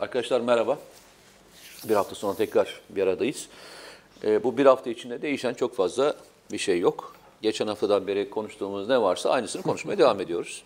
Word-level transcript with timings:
Arkadaşlar 0.00 0.40
merhaba. 0.40 0.78
Bir 1.88 1.94
hafta 1.94 2.14
sonra 2.14 2.36
tekrar 2.36 2.80
bir 2.90 3.02
aradayız. 3.02 3.48
Ee, 4.24 4.44
bu 4.44 4.56
bir 4.58 4.66
hafta 4.66 4.90
içinde 4.90 5.22
değişen 5.22 5.54
çok 5.54 5.76
fazla 5.76 6.16
bir 6.52 6.58
şey 6.58 6.78
yok. 6.80 7.16
Geçen 7.42 7.66
haftadan 7.66 8.06
beri 8.06 8.30
konuştuğumuz 8.30 8.88
ne 8.88 9.02
varsa 9.02 9.30
aynısını 9.30 9.62
konuşmaya 9.62 9.98
devam 9.98 10.20
ediyoruz. 10.20 10.62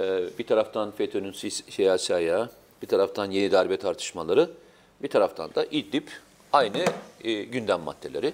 Ee, 0.00 0.24
bir 0.38 0.46
taraftan 0.46 0.90
FETÖ'nün 0.90 1.32
si- 1.32 1.50
siyasi 1.50 2.14
ayağı, 2.14 2.50
bir 2.82 2.86
taraftan 2.86 3.30
yeni 3.30 3.52
darbe 3.52 3.76
tartışmaları, 3.76 4.50
bir 5.02 5.08
taraftan 5.08 5.54
da 5.54 5.64
İdlib 5.64 6.08
aynı 6.52 6.84
e, 7.24 7.32
gündem 7.42 7.80
maddeleri. 7.80 8.32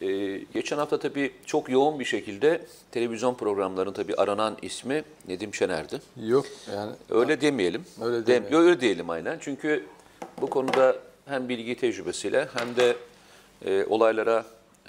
Ee, 0.00 0.38
geçen 0.54 0.76
hafta 0.78 0.98
tabii 0.98 1.32
çok 1.46 1.68
yoğun 1.70 2.00
bir 2.00 2.04
şekilde 2.04 2.66
televizyon 2.90 3.34
programlarının 3.34 3.92
tabii 3.92 4.14
aranan 4.14 4.58
ismi 4.62 5.04
Nedim 5.28 5.54
Şener'di. 5.54 6.00
Yok 6.16 6.46
yani 6.74 6.92
Öyle 7.10 7.40
demeyelim. 7.40 7.84
Öyle 8.02 8.16
Dem- 8.16 8.26
demeyelim. 8.26 8.58
öyle 8.58 8.80
diyelim 8.80 9.10
aynen. 9.10 9.38
Çünkü 9.40 9.86
bu 10.40 10.50
konuda 10.50 10.96
hem 11.26 11.48
bilgi 11.48 11.76
tecrübesiyle 11.76 12.48
hem 12.58 12.76
de 12.76 12.96
e, 13.64 13.84
olaylara 13.84 14.44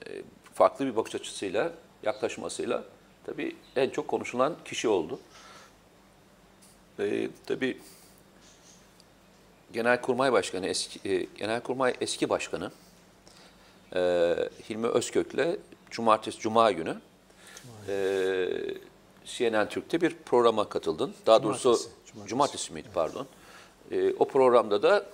e, 0.05 0.21
farklı 0.53 0.85
bir 0.85 0.95
bakış 0.95 1.15
açısıyla, 1.15 1.71
yaklaşmasıyla 2.03 2.83
tabii 3.25 3.55
en 3.75 3.89
çok 3.89 4.07
konuşulan 4.07 4.55
kişi 4.65 4.87
oldu. 4.87 5.19
E, 6.99 7.29
tabii 7.45 7.77
Genelkurmay 9.73 10.31
Başkanı, 10.31 10.67
eski, 10.67 11.09
e, 11.09 11.27
Genelkurmay 11.37 11.93
eski 12.01 12.29
başkanı 12.29 12.71
e, 13.95 14.35
Hilmi 14.69 14.87
Özkök'le 14.87 15.59
cumartesi, 15.91 16.39
cuma 16.39 16.71
günü 16.71 16.95
e, 17.87 18.47
CNN 19.25 19.69
Türk'te 19.69 20.01
bir 20.01 20.15
programa 20.25 20.69
katıldın. 20.69 21.13
Daha 21.25 21.43
doğrusu 21.43 21.61
Cumartesi, 21.63 21.89
cumartesi, 22.05 22.29
cumartesi. 22.29 22.73
miydi 22.73 22.87
pardon. 22.93 23.27
E, 23.91 24.13
o 24.19 24.25
programda 24.27 24.83
da 24.83 25.05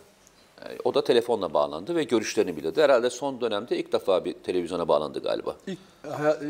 e, 0.62 0.68
o 0.84 0.94
da 0.94 1.04
telefonla 1.04 1.54
bağlandı 1.54 1.96
ve 1.96 2.04
görüşlerini 2.04 2.58
bildirdi. 2.58 2.82
Herhalde 2.82 3.10
son 3.10 3.42
dönemde 3.42 3.78
ilk 3.78 3.94
defa 3.94 4.26
bir 4.26 4.34
televizyona 4.34 4.88
bağlandı 4.88 5.24
galiba. 5.24 5.56
ilk 5.68 5.80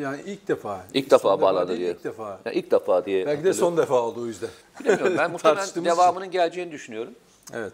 yani 0.02 0.22
ilk 0.26 0.48
defa. 0.48 0.86
İlk 0.94 1.06
defa 1.12 1.30
Son 1.30 1.42
bağlandı 1.42 1.68
değil, 1.70 1.80
diye. 1.80 1.92
İlk 1.92 2.04
defa. 2.04 2.40
Yani 2.46 2.56
ilk 2.56 2.72
defa 2.72 3.06
diye. 3.06 3.26
Belki 3.26 3.44
de 3.44 3.54
son 3.54 3.78
defa 3.78 4.02
oldu 4.02 4.22
o 4.22 4.26
yüzden. 4.26 4.50
Bilemiyorum. 4.80 5.16
Ben 5.18 5.32
muhtemelen 5.32 5.86
devamının 5.86 6.32
geleceğini 6.32 6.72
düşünüyorum. 6.72 7.14
Evet. 7.54 7.74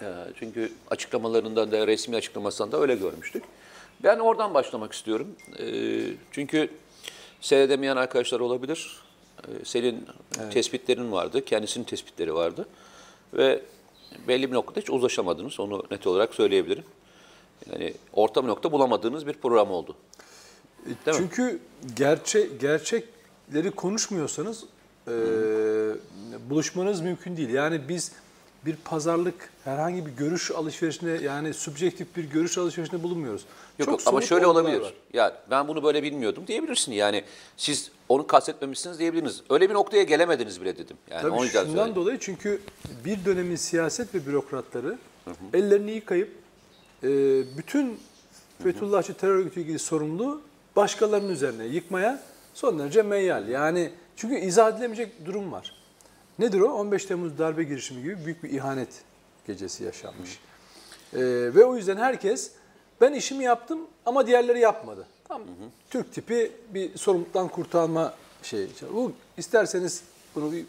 Ee, 0.00 0.04
Çünkü 0.38 0.72
açıklamalarından 0.90 1.72
da 1.72 1.86
resmi 1.86 2.16
açıklamasından 2.16 2.72
da 2.72 2.80
öyle 2.80 2.94
görmüştük. 2.94 3.44
Ben 4.04 4.18
oradan 4.18 4.54
başlamak 4.54 4.92
istiyorum. 4.92 5.28
Ee, 5.58 6.00
Çünkü 6.32 6.70
seyredemeyen 7.40 7.96
arkadaşlar 7.96 8.40
olabilir. 8.40 9.02
Ee, 9.38 9.64
Senin 9.64 10.06
tespitlerin 10.50 11.12
vardı, 11.12 11.44
kendisinin 11.44 11.84
tespitleri 11.84 12.34
vardı. 12.34 12.68
Ve 13.34 13.62
belli 14.28 14.50
bir 14.50 14.54
noktada 14.56 14.80
hiç 14.80 14.90
uzlaşamadınız, 14.90 15.60
onu 15.60 15.84
net 15.90 16.06
olarak 16.06 16.34
söyleyebilirim. 16.34 16.84
Yani 17.72 17.94
orta 18.12 18.42
bir 18.42 18.48
nokta 18.48 18.72
bulamadığınız 18.72 19.26
bir 19.26 19.32
program 19.32 19.70
oldu. 19.70 19.96
Değil 20.86 20.96
mi? 21.06 21.14
Çünkü 21.16 21.58
gerçek 21.96 22.60
gerçekleri 22.60 23.70
konuşmuyorsanız 23.70 24.64
e, 25.08 25.12
buluşmanız 26.50 27.00
mümkün 27.00 27.36
değil. 27.36 27.48
Yani 27.50 27.80
biz 27.88 28.12
bir 28.66 28.76
pazarlık, 28.76 29.50
herhangi 29.64 30.06
bir 30.06 30.10
görüş 30.10 30.50
alışverişinde 30.50 31.10
yani 31.24 31.54
subjektif 31.54 32.16
bir 32.16 32.24
görüş 32.24 32.58
alışverişinde 32.58 33.02
bulunmuyoruz. 33.02 33.44
Yok, 33.78 33.88
Çok 33.88 34.00
yok 34.00 34.08
ama 34.08 34.20
şöyle 34.20 34.46
olabilir. 34.46 34.80
var. 34.80 34.94
Ya 35.12 35.36
ben 35.50 35.68
bunu 35.68 35.82
böyle 35.82 36.02
bilmiyordum 36.02 36.44
diyebilirsin. 36.46 36.92
Yani 36.92 37.24
siz 37.56 37.90
onu 38.08 38.26
kastetmemişsiniz 38.26 38.98
diyebilirsiniz. 38.98 39.42
Öyle 39.50 39.68
bir 39.68 39.74
noktaya 39.74 40.02
gelemediniz 40.02 40.60
bile 40.60 40.78
dedim. 40.78 40.96
Yani 41.10 41.22
Tabii 41.22 41.48
şundan 41.48 41.64
söyledim. 41.66 41.94
dolayı 41.94 42.18
çünkü 42.20 42.60
bir 43.04 43.24
dönemin 43.24 43.56
siyaset 43.56 44.14
ve 44.14 44.26
bürokratları 44.26 44.98
ellerini 45.54 45.90
yıkayıp 45.90 46.30
e, 47.02 47.08
bütün 47.58 48.00
Fethullahçı 48.62 49.14
terör 49.14 49.34
örgütü 49.34 49.60
ilgili 49.60 49.78
sorumluluğu 49.78 50.40
başkalarının 50.76 51.32
üzerine 51.32 51.64
yıkmaya 51.66 52.22
son 52.54 52.78
derece 52.78 53.02
meyyal. 53.02 53.48
Yani 53.48 53.90
çünkü 54.16 54.38
izah 54.38 54.72
edilemeyecek 54.72 55.26
durum 55.26 55.52
var. 55.52 55.81
Nedir 56.38 56.60
o? 56.60 56.72
15 56.72 57.06
Temmuz 57.06 57.38
darbe 57.38 57.64
girişimi 57.64 58.02
gibi 58.02 58.24
büyük 58.24 58.42
bir 58.42 58.50
ihanet 58.50 58.88
gecesi 59.46 59.84
yaşanmış. 59.84 60.38
E, 61.12 61.20
ve 61.54 61.64
o 61.64 61.76
yüzden 61.76 61.96
herkes 61.96 62.50
ben 63.00 63.12
işimi 63.12 63.44
yaptım 63.44 63.78
ama 64.06 64.26
diğerleri 64.26 64.60
yapmadı. 64.60 65.06
Tam 65.28 65.42
Türk 65.90 66.12
tipi 66.12 66.52
bir 66.74 66.98
sorumluluktan 66.98 67.48
kurtarma 67.48 68.14
şeyi. 68.42 68.68
Bu 68.92 69.12
isterseniz 69.36 70.02
bunu 70.34 70.52
bir 70.52 70.64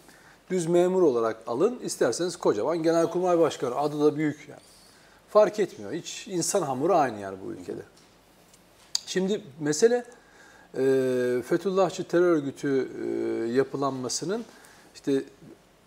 düz 0.50 0.68
memur 0.68 1.02
olarak 1.02 1.38
alın, 1.48 1.80
isterseniz 1.84 2.38
kocaman 2.38 2.84
genelkurmay 2.84 3.40
başkanı 3.40 3.76
adı 3.76 4.06
da 4.06 4.18
büyük 4.18 4.50
yani. 4.50 4.62
Fark 5.30 5.60
etmiyor. 5.60 5.94
Hiç 5.94 6.28
insan 6.28 6.62
hamuru 6.62 6.96
aynı 6.96 7.20
yani 7.20 7.38
bu 7.46 7.52
ülkede. 7.52 7.82
Şimdi 9.06 9.42
mesele 9.60 10.06
e, 10.78 10.82
Fethullahçı 11.46 12.04
terör 12.04 12.32
örgütü 12.32 12.90
e, 13.04 13.08
yapılanmasının 13.54 14.46
işte 14.96 15.24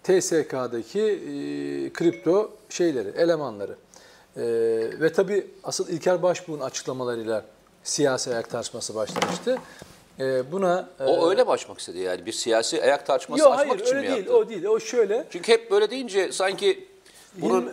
TSK'daki 0.06 1.00
e, 1.00 1.92
kripto 1.92 2.50
şeyleri, 2.68 3.08
elemanları. 3.08 3.76
E, 4.36 4.42
ve 5.00 5.12
tabii 5.12 5.46
asıl 5.64 5.88
İlker 5.88 6.22
Başbuğ'un 6.22 6.60
açıklamalarıyla 6.60 7.44
siyasi 7.84 8.30
ayak 8.34 8.50
tartışması 8.50 8.94
başlamıştı. 8.94 9.58
E, 10.20 10.52
buna 10.52 10.88
e, 11.00 11.04
O 11.04 11.30
öyle 11.30 11.44
mi 11.44 11.50
açmak 11.50 11.78
istedi 11.78 11.98
yani? 11.98 12.26
Bir 12.26 12.32
siyasi 12.32 12.82
ayak 12.82 13.06
tartışması 13.06 13.42
Yok 13.42 13.52
açmak 13.52 13.68
hayır 13.68 13.80
için 13.80 13.96
öyle 13.96 14.08
mi 14.08 14.14
değil. 14.14 14.26
yaptı? 14.26 14.36
O 14.36 14.48
değil. 14.48 14.64
O 14.64 14.80
şöyle. 14.80 15.26
Çünkü 15.30 15.52
hep 15.52 15.70
böyle 15.70 15.90
deyince 15.90 16.32
sanki 16.32 16.88
bunun... 17.34 17.60
Hilmi, 17.60 17.72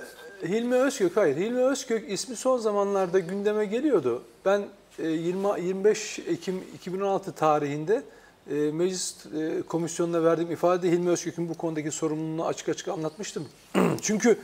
Hilmi 0.55 0.75
Özkök 0.75 1.17
hayır. 1.17 1.35
Hilmi 1.37 1.61
Özkök 1.63 2.11
ismi 2.11 2.35
son 2.35 2.57
zamanlarda 2.57 3.19
gündeme 3.19 3.65
geliyordu. 3.65 4.23
Ben 4.45 4.61
e, 4.99 5.07
20 5.07 5.61
25 5.61 6.19
Ekim 6.19 6.63
2016 6.75 7.31
tarihinde 7.31 8.03
e, 8.51 8.55
meclis 8.55 9.15
e, 9.25 9.61
komisyonuna 9.61 10.23
verdiğim 10.23 10.51
ifade 10.51 10.91
Hilmi 10.91 11.09
Özkök'ün 11.09 11.49
bu 11.49 11.53
konudaki 11.53 11.91
sorumluluğunu 11.91 12.45
açık 12.45 12.69
açık 12.69 12.87
anlatmıştım. 12.87 13.47
Çünkü 14.01 14.39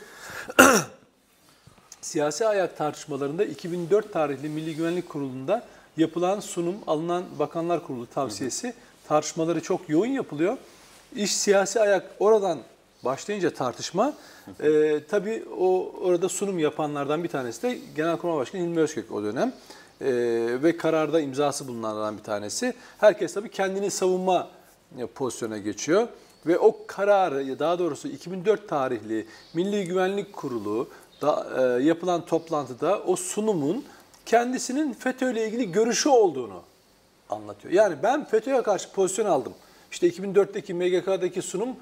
siyasi 2.02 2.48
ayak 2.48 2.78
tartışmalarında 2.78 3.46
2004 3.46 4.14
tarihli 4.14 4.50
Milli 4.50 4.76
Güvenlik 4.76 5.10
Kurulu'nda 5.10 5.66
yapılan 5.98 6.40
sunum, 6.40 6.76
alınan 6.88 7.24
Bakanlar 7.40 7.88
Kurulu 7.88 8.06
tavsiyesi 8.06 8.74
tartışmaları 9.08 9.62
çok 9.62 9.90
yoğun 9.90 10.06
yapılıyor. 10.06 10.58
İş 11.16 11.36
siyasi 11.36 11.82
ayak 11.82 12.12
oradan 12.20 12.60
başlayınca 13.06 13.54
tartışma, 13.54 14.14
e, 14.60 15.00
tabii 15.10 15.46
o 15.60 15.92
orada 16.02 16.30
sunum 16.30 16.60
yapanlardan 16.60 17.24
bir 17.24 17.30
tanesi 17.30 17.64
de 17.64 17.80
Genelkurmay 17.96 18.38
Başkanı 18.38 18.62
Hilmi 18.62 18.80
Özkök 18.80 19.12
o 19.12 19.24
dönem. 19.24 19.54
E, 20.02 20.08
ve 20.64 20.78
kararda 20.78 21.20
imzası 21.22 21.68
bulunanlardan 21.68 22.18
bir 22.18 22.24
tanesi. 22.24 22.74
Herkes 22.98 23.34
tabii 23.34 23.50
kendini 23.50 23.92
savunma 23.92 24.48
e, 24.98 25.06
pozisyona 25.06 25.58
geçiyor. 25.58 26.08
Ve 26.46 26.60
o 26.60 26.78
kararı, 26.88 27.60
daha 27.60 27.80
doğrusu 27.80 28.08
2004 28.08 28.70
tarihli 28.70 29.28
Milli 29.54 29.86
Güvenlik 29.86 30.34
Kurulu 30.34 30.90
da, 31.22 31.48
e, 31.80 31.84
yapılan 31.84 32.26
toplantıda 32.26 33.00
o 33.04 33.16
sunumun 33.16 33.86
kendisinin 34.26 34.94
FETÖ 34.94 35.32
ile 35.32 35.48
ilgili 35.48 35.72
görüşü 35.72 36.10
olduğunu 36.10 36.62
anlatıyor. 37.30 37.74
Yani 37.74 37.96
ben 38.04 38.26
FETÖ'ye 38.26 38.64
karşı 38.64 38.92
pozisyon 38.92 39.26
aldım. 39.26 39.54
İşte 39.92 40.08
2004'teki 40.10 40.74
MGK'daki 40.74 41.42
sunumum 41.42 41.78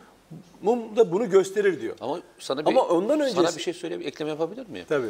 da 0.96 1.12
bunu 1.12 1.30
gösterir 1.30 1.82
diyor. 1.82 1.96
Ama 2.02 2.20
sana 2.40 2.66
bir, 2.66 2.70
Ama 2.72 2.82
ondan 2.82 3.18
sana 3.18 3.28
öncesi- 3.30 3.58
bir 3.58 3.64
şey 3.64 3.74
söyle, 3.74 4.00
bir 4.00 4.06
ekleme 4.06 4.32
yapabilir 4.32 4.68
miyim? 4.70 4.86
Tabii. 4.90 5.10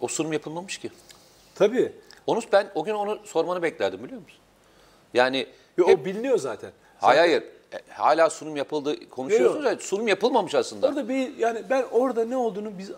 O 0.00 0.08
sunum 0.08 0.32
yapılmamış 0.32 0.78
ki. 0.78 0.90
Tabii. 1.54 1.92
Onu 2.26 2.40
ben 2.52 2.70
o 2.74 2.84
gün 2.84 2.94
onu 2.94 3.18
sormanı 3.24 3.62
beklerdim 3.62 4.04
biliyor 4.04 4.20
musun? 4.22 4.38
Yani 5.14 5.46
Ve 5.78 5.86
hep- 5.86 6.00
o 6.00 6.04
biliniyor 6.04 6.38
zaten. 6.38 6.70
hayır 7.00 7.20
hayır. 7.20 7.42
E, 7.72 7.78
Hala 7.92 8.30
sunum 8.30 8.56
yapıldı 8.56 9.08
konuşuyorsunuz 9.08 9.64
ya 9.64 9.78
sunum 9.78 10.08
yapılmamış 10.08 10.54
aslında. 10.54 10.86
Orada 10.88 11.08
bir 11.08 11.36
yani 11.36 11.62
ben 11.70 11.84
orada 11.92 12.24
ne 12.24 12.36
olduğunu 12.36 12.78
biz 12.78 12.90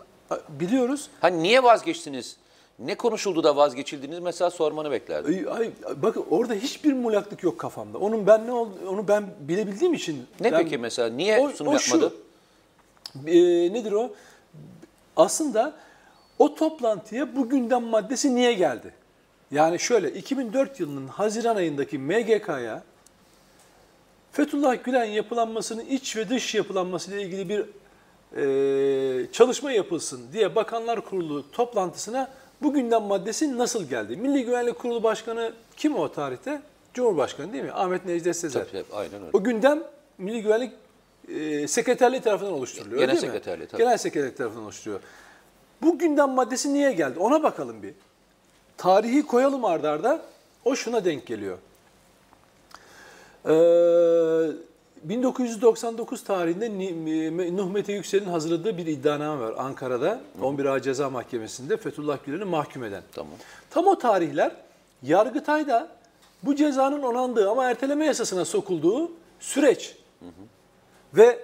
biliyoruz. 0.49 1.09
Hani 1.21 1.43
niye 1.43 1.62
vazgeçtiniz? 1.62 2.37
Ne 2.79 2.94
konuşuldu 2.94 3.44
da 3.44 3.56
vazgeçildiniz 3.56 4.19
mesela 4.19 4.50
sormanı 4.50 4.91
beklerdim. 4.91 5.49
Ay, 5.53 5.59
ay, 5.59 5.70
bakın 6.03 6.25
orada 6.31 6.55
hiçbir 6.55 6.93
muğlaklık 6.93 7.43
yok 7.43 7.59
kafamda. 7.59 7.99
Onun 7.99 8.27
ben 8.27 8.47
ne 8.47 8.53
oldu 8.53 8.73
onu 8.88 9.09
ben 9.09 9.27
bilebildiğim 9.41 9.94
için. 9.94 10.27
Ne 10.41 10.53
ben- 10.53 10.62
peki 10.62 10.79
mesela 10.79 11.09
niye 11.09 11.41
O- 11.41 11.49
sunum 11.50 11.75
o 11.75 11.79
şu, 11.79 11.97
yapmadı? 11.97 12.15
e, 13.27 13.32
nedir 13.73 13.93
o? 13.93 14.12
Aslında 15.17 15.73
o 16.38 16.55
toplantıya 16.55 17.37
bu 17.37 17.49
gündem 17.49 17.82
maddesi 17.82 18.35
niye 18.35 18.53
geldi? 18.53 18.94
Yani 19.55 19.81
şöyle 19.81 20.12
2004 20.12 20.81
yılının 20.81 21.09
Haziran 21.09 21.56
ayındaki 21.56 21.99
MGK'ya 21.99 22.83
Fethullah 24.33 24.85
Gülen 24.85 25.05
yapılanmasının 25.05 25.85
iç 25.85 26.17
ve 26.17 26.29
dış 26.29 26.55
yapılanması 26.55 27.11
ile 27.11 27.23
ilgili 27.23 27.49
bir 27.49 27.65
e, 28.37 29.33
çalışma 29.33 29.73
yapılsın 29.73 30.21
diye 30.33 30.55
Bakanlar 30.55 31.01
Kurulu 31.01 31.51
toplantısına 31.53 32.31
bu 32.62 32.73
gündem 32.73 33.03
maddesi 33.03 33.59
nasıl 33.59 33.89
geldi? 33.89 34.17
Milli 34.17 34.45
Güvenlik 34.45 34.79
Kurulu 34.79 35.03
Başkanı 35.03 35.53
kim 35.77 35.97
o 35.97 36.12
tarihte? 36.12 36.62
Cumhurbaşkanı 36.95 37.53
değil 37.53 37.65
mi? 37.65 37.73
Ahmet 37.73 38.05
Necdet 38.05 38.37
Sezer. 38.37 38.61
Tabii, 38.61 38.73
tabii, 38.73 38.97
aynen 38.99 39.21
öyle. 39.21 39.31
O 39.33 39.45
gündem 39.45 39.83
Milli 40.19 40.43
Güvenlik 40.43 40.73
e, 41.29 41.69
sekreterliği 41.69 42.23
tarafından 42.23 42.53
oluşturuluyor 42.53 43.01
Genel 43.01 43.12
değil 43.12 43.23
mi? 43.23 43.27
sekreterliği, 43.27 43.69
tabii. 43.69 43.83
Genel 43.83 43.97
sekreterlik 43.97 44.37
tarafından 44.37 44.65
oluşturuyor. 44.65 45.01
Bu 45.83 45.99
gündem 45.99 46.31
maddesi 46.31 46.75
niye 46.75 46.93
geldi? 46.93 47.19
Ona 47.19 47.43
bakalım 47.43 47.83
bir. 47.83 47.95
Tarihi 48.76 49.26
koyalım 49.26 49.65
ardarda. 49.65 50.11
arda. 50.11 50.23
O 50.65 50.76
şuna 50.76 51.05
denk 51.05 51.26
geliyor. 51.26 51.59
Ee, 53.47 54.53
1999 55.05 56.25
tarihinde 56.25 57.56
Nuh 57.56 57.71
Mete 57.71 57.93
Yüksel'in 57.93 58.25
hazırladığı 58.25 58.79
bir 58.79 58.87
iddianame 58.87 59.44
var 59.44 59.55
Ankara'da 59.59 60.21
11 60.43 60.65
Ağır 60.65 60.81
Ceza 60.81 61.11
Mahkemesi'nde 61.11 61.76
Fethullah 61.76 62.19
Gülen'i 62.26 62.44
mahkum 62.44 62.85
eden. 62.85 63.03
Tamam. 63.12 63.32
Tam 63.71 63.87
o 63.87 63.99
tarihler 63.99 64.53
Yargıtay'da 65.03 65.88
bu 66.43 66.56
cezanın 66.56 67.03
onandığı 67.03 67.50
ama 67.50 67.65
erteleme 67.65 68.06
yasasına 68.06 68.44
sokulduğu 68.44 69.11
süreç. 69.41 69.97
Ve 71.15 71.38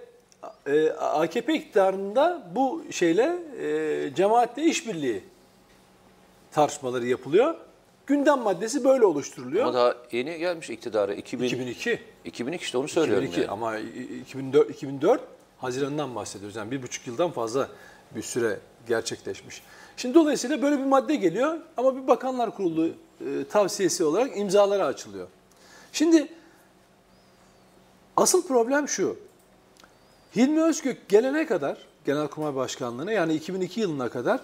e, 0.67 0.91
AKP 0.91 1.55
iktidarında 1.55 2.43
bu 2.55 2.83
şeyle 2.91 3.39
e, 3.61 4.15
cemaatle 4.15 4.63
işbirliği 4.63 5.25
tartışmaları 6.53 7.07
yapılıyor. 7.07 7.55
Gündem 8.07 8.39
maddesi 8.39 8.85
böyle 8.85 9.05
oluşturuluyor. 9.05 9.65
Ama 9.65 9.75
daha 9.75 9.95
yeni 10.13 10.39
gelmiş 10.39 10.71
iktidara. 10.71 11.15
2000, 11.15 11.45
2002. 11.45 12.01
2002 12.25 12.65
işte 12.65 12.79
onu 12.79 12.89
söylüyorum 12.89 13.25
2002 13.25 13.41
yani. 13.41 13.51
ama 13.51 13.79
2004, 13.79 14.71
2004 14.71 15.21
Haziran'dan 15.59 16.15
bahsediyoruz. 16.15 16.57
Yani 16.57 16.71
bir 16.71 16.83
buçuk 16.83 17.07
yıldan 17.07 17.31
fazla 17.31 17.69
bir 18.17 18.23
süre 18.23 18.59
gerçekleşmiş. 18.89 19.63
Şimdi 19.97 20.15
dolayısıyla 20.15 20.63
böyle 20.63 20.79
bir 20.79 20.85
madde 20.85 21.17
geliyor 21.17 21.59
ama 21.77 21.97
bir 21.97 22.07
bakanlar 22.07 22.57
kurulu 22.57 22.87
e, 22.87 22.93
tavsiyesi 23.51 24.05
olarak 24.05 24.37
imzalara 24.37 24.87
açılıyor. 24.87 25.29
Şimdi 25.93 26.29
asıl 28.17 28.47
problem 28.47 28.89
şu. 28.89 29.17
Hilmi 30.37 30.63
Özgök 30.63 31.09
gelene 31.09 31.47
kadar 31.47 31.79
Genelkurmay 32.07 32.55
Başkanlığı'na 32.55 33.13
yani 33.13 33.35
2002 33.35 33.81
yılına 33.81 34.09
kadar 34.09 34.41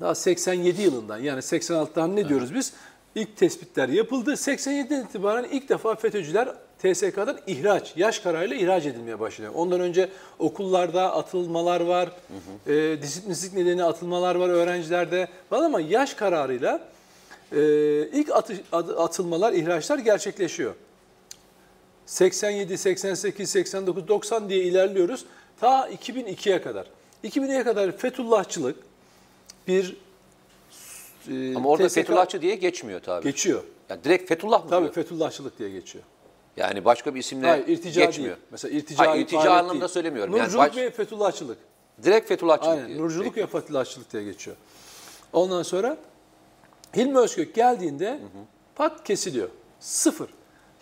daha 0.00 0.14
87 0.14 0.82
yılından 0.82 1.18
yani 1.18 1.38
86'dan 1.40 2.16
ne 2.16 2.28
diyoruz 2.28 2.54
biz? 2.54 2.72
İlk 3.14 3.36
tespitler 3.36 3.88
yapıldı. 3.88 4.32
87'den 4.32 5.04
itibaren 5.04 5.44
ilk 5.44 5.68
defa 5.68 5.94
FETÖ'cüler 5.94 6.48
TSK'dan 6.78 7.38
ihraç, 7.46 7.92
yaş 7.96 8.18
kararıyla 8.18 8.56
ihraç 8.56 8.86
edilmeye 8.86 9.20
başlıyor. 9.20 9.52
Ondan 9.54 9.80
önce 9.80 10.08
okullarda 10.38 11.14
atılmalar 11.14 11.80
var, 11.80 12.08
e, 12.66 13.02
disiplinsizlik 13.02 13.54
nedeni 13.54 13.84
atılmalar 13.84 14.34
var 14.34 14.48
öğrencilerde 14.48 15.28
falan 15.50 15.64
ama 15.64 15.80
yaş 15.80 16.14
kararıyla 16.14 16.80
e, 17.52 17.60
ilk 18.08 18.30
atı- 18.30 18.62
atılmalar, 18.96 19.52
ihraçlar 19.52 19.98
gerçekleşiyor. 19.98 20.74
87, 22.06 22.78
88, 22.78 23.50
89, 23.50 24.08
90 24.08 24.48
diye 24.48 24.64
ilerliyoruz. 24.64 25.24
Ta 25.60 25.88
2002'ye 25.90 26.62
kadar. 26.62 26.86
2002'ye 27.24 27.64
kadar 27.64 27.96
Fethullahçılık 27.96 28.76
bir 29.68 29.96
e, 31.30 31.56
Ama 31.56 31.68
orada 31.68 31.88
TSK 31.88 31.94
Fethullahçı 31.94 32.42
diye 32.42 32.54
geçmiyor 32.54 33.00
tabii. 33.00 33.24
geçiyor. 33.24 33.62
Yani 33.88 34.04
direkt 34.04 34.28
Fethullah 34.28 34.64
mı 34.64 34.70
Tabii 34.70 34.82
diyor? 34.82 34.94
Fethullahçılık 34.94 35.58
diye 35.58 35.70
geçiyor. 35.70 36.04
Yani 36.56 36.84
başka 36.84 37.14
bir 37.14 37.20
isimle 37.20 37.46
Hayır, 37.46 37.66
irtica 37.68 38.04
geçmiyor. 38.04 38.36
değil. 38.36 38.46
Mesela 38.50 38.78
irtica, 38.78 39.06
Hayır, 39.06 39.22
irtica 39.22 39.50
anlamında 39.50 39.80
değil. 39.80 39.88
söylemiyorum. 39.92 40.36
Yani 40.36 40.44
Nurculuk 40.46 40.64
baş- 40.66 40.76
ve 40.76 40.90
Fethullahçılık. 40.90 41.58
Direkt 42.02 42.28
Fethullahçılık 42.28 42.70
Aynen. 42.72 42.88
diyor. 42.88 43.00
Nurculuk 43.00 43.34
Peki. 43.34 43.40
ve 43.40 43.46
Fethullahçılık 43.60 44.12
diye 44.12 44.24
geçiyor. 44.24 44.56
Ondan 45.32 45.62
sonra 45.62 45.96
Hilmi 46.96 47.18
Özkök 47.18 47.54
geldiğinde 47.54 48.18
pat 48.74 49.04
kesiliyor. 49.04 49.48
Sıfır. 49.80 50.28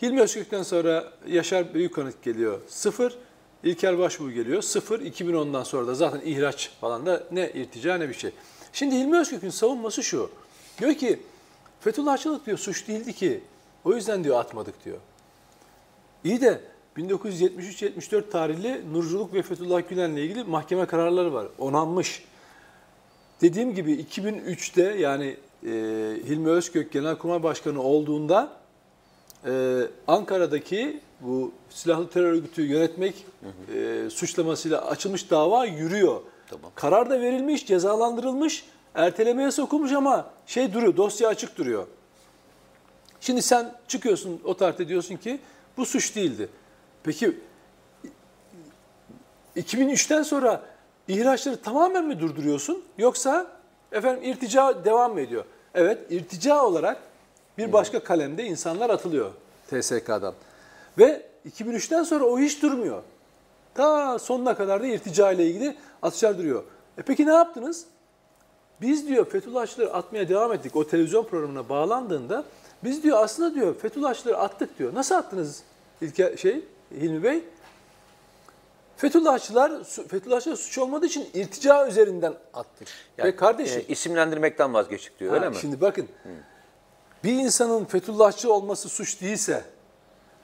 Hilmi 0.03 0.21
Özkök'ten 0.21 0.63
sonra 0.63 1.13
Yaşar 1.29 1.75
Büyükkanıt 1.75 2.23
geliyor. 2.23 2.61
Sıfır. 2.69 3.15
İlker 3.65 3.99
Başbuğ 3.99 4.31
geliyor. 4.31 4.63
Sıfır. 4.63 5.01
2010'dan 5.01 5.63
sonra 5.63 5.87
da 5.87 5.95
zaten 5.95 6.21
ihraç 6.25 6.71
falan 6.81 7.07
da 7.07 7.23
ne 7.33 7.51
irtica 7.55 7.97
ne 7.99 8.09
bir 8.09 8.15
şey. 8.15 8.31
Şimdi 8.77 8.95
Hilmi 8.95 9.19
Özkök'ün 9.19 9.51
savunması 9.51 10.03
şu. 10.03 10.31
Diyor 10.79 10.95
ki 10.95 11.21
Fethullahçılık 11.81 12.47
diyor 12.47 12.59
suç 12.59 12.89
değildi 12.89 13.13
ki. 13.13 13.41
O 13.85 13.95
yüzden 13.95 14.25
diyor 14.25 14.41
atmadık 14.41 14.85
diyor. 14.85 14.99
İyi 16.25 16.41
de 16.41 16.61
1973-74 16.97 18.31
tarihli 18.31 18.93
Nurculuk 18.93 19.35
ve 19.35 19.43
Fethullah 19.43 19.89
Gülen'le 19.89 20.17
ilgili 20.17 20.45
mahkeme 20.45 20.87
kararları 20.87 21.35
var. 21.35 21.47
Onanmış. 21.59 22.25
Dediğim 23.41 23.75
gibi 23.75 23.93
2003'te 23.93 24.83
yani 24.83 25.37
e, 25.67 25.71
Hilmi 26.27 26.49
Özkök 26.49 26.93
Genelkurmay 26.93 27.43
Başkanı 27.43 27.83
olduğunda 27.83 28.53
e, 29.47 29.83
Ankara'daki 30.09 31.01
bu 31.21 31.53
silahlı 31.71 32.11
terör 32.11 32.33
örgütü 32.33 32.63
yönetmek 32.63 33.27
e, 33.75 34.11
suçlamasıyla 34.11 34.87
açılmış 34.87 35.31
dava 35.31 35.65
yürüyor. 35.65 36.21
Tamam. 36.51 36.71
Karar 36.75 37.11
da 37.11 37.21
verilmiş, 37.21 37.67
cezalandırılmış, 37.67 38.65
ertelemeye 38.95 39.51
sokulmuş 39.51 39.93
ama 39.93 40.31
şey 40.47 40.73
duruyor, 40.73 40.97
dosya 40.97 41.29
açık 41.29 41.59
duruyor. 41.59 41.87
Şimdi 43.21 43.43
sen 43.43 43.75
çıkıyorsun 43.89 44.41
o 44.45 44.57
tarihte 44.57 44.89
diyorsun 44.89 45.17
ki 45.17 45.41
bu 45.77 45.87
suç 45.87 46.17
değildi. 46.17 46.49
Peki 47.03 47.41
2003'ten 49.57 50.23
sonra 50.23 50.63
ihraçları 51.09 51.63
tamamen 51.63 52.05
mi 52.05 52.21
durduruyorsun 52.21 52.85
yoksa 52.99 53.47
efendim 53.93 54.31
irtica 54.31 54.85
devam 54.85 55.13
mı 55.13 55.21
ediyor? 55.21 55.45
Evet 55.75 55.99
irtica 56.11 56.65
olarak 56.65 56.99
bir 57.59 57.73
başka 57.73 58.05
kalemde 58.05 58.45
insanlar 58.45 58.91
atılıyor 58.91 59.31
TSK'dan. 59.71 60.35
Ve 60.99 61.27
2003'ten 61.59 62.03
sonra 62.03 62.25
o 62.25 62.39
hiç 62.39 62.63
durmuyor. 62.63 63.03
Ta 63.77 64.19
sonuna 64.19 64.57
kadar 64.57 64.83
da 64.83 64.87
irtica 64.87 65.33
ile 65.33 65.47
ilgili 65.47 65.77
atışlar 66.03 66.39
duruyor. 66.39 66.63
E 66.99 67.03
peki 67.03 67.27
ne 67.27 67.33
yaptınız? 67.33 67.85
Biz 68.81 69.09
diyor 69.09 69.31
Fethullahçıları 69.31 69.93
atmaya 69.95 70.29
devam 70.29 70.53
ettik. 70.53 70.77
O 70.77 70.87
televizyon 70.87 71.25
programına 71.25 71.69
bağlandığında 71.69 72.45
biz 72.85 73.03
diyor 73.03 73.19
aslında 73.25 73.55
diyor 73.55 73.75
Fethullahçıları 73.75 74.39
attık 74.39 74.79
diyor. 74.79 74.95
Nasıl 74.95 75.15
attınız 75.15 75.63
İlker, 76.01 76.37
şey 76.37 76.65
Hilmi 76.93 77.23
Bey? 77.23 77.45
Fethullahçılar, 78.97 79.85
Fethullahçılar 80.09 80.57
suç 80.57 80.79
olmadığı 80.79 81.07
için 81.07 81.29
irtica 81.35 81.89
üzerinden 81.89 82.35
attık. 82.55 82.89
Yani, 83.19 83.29
Ve 83.29 83.37
kardeşim 83.37 83.81
e, 83.81 83.85
isimlendirmekten 83.93 84.75
vazgeçtik 84.75 85.21
diyor 85.21 85.33
öyle 85.35 85.45
Ha, 85.45 85.51
mi? 85.51 85.57
Şimdi 85.61 85.81
bakın. 85.81 86.09
Bir 87.25 87.33
insanın 87.33 87.85
Fethullahçı 87.85 88.53
olması 88.53 88.89
suç 88.89 89.21
değilse 89.21 89.65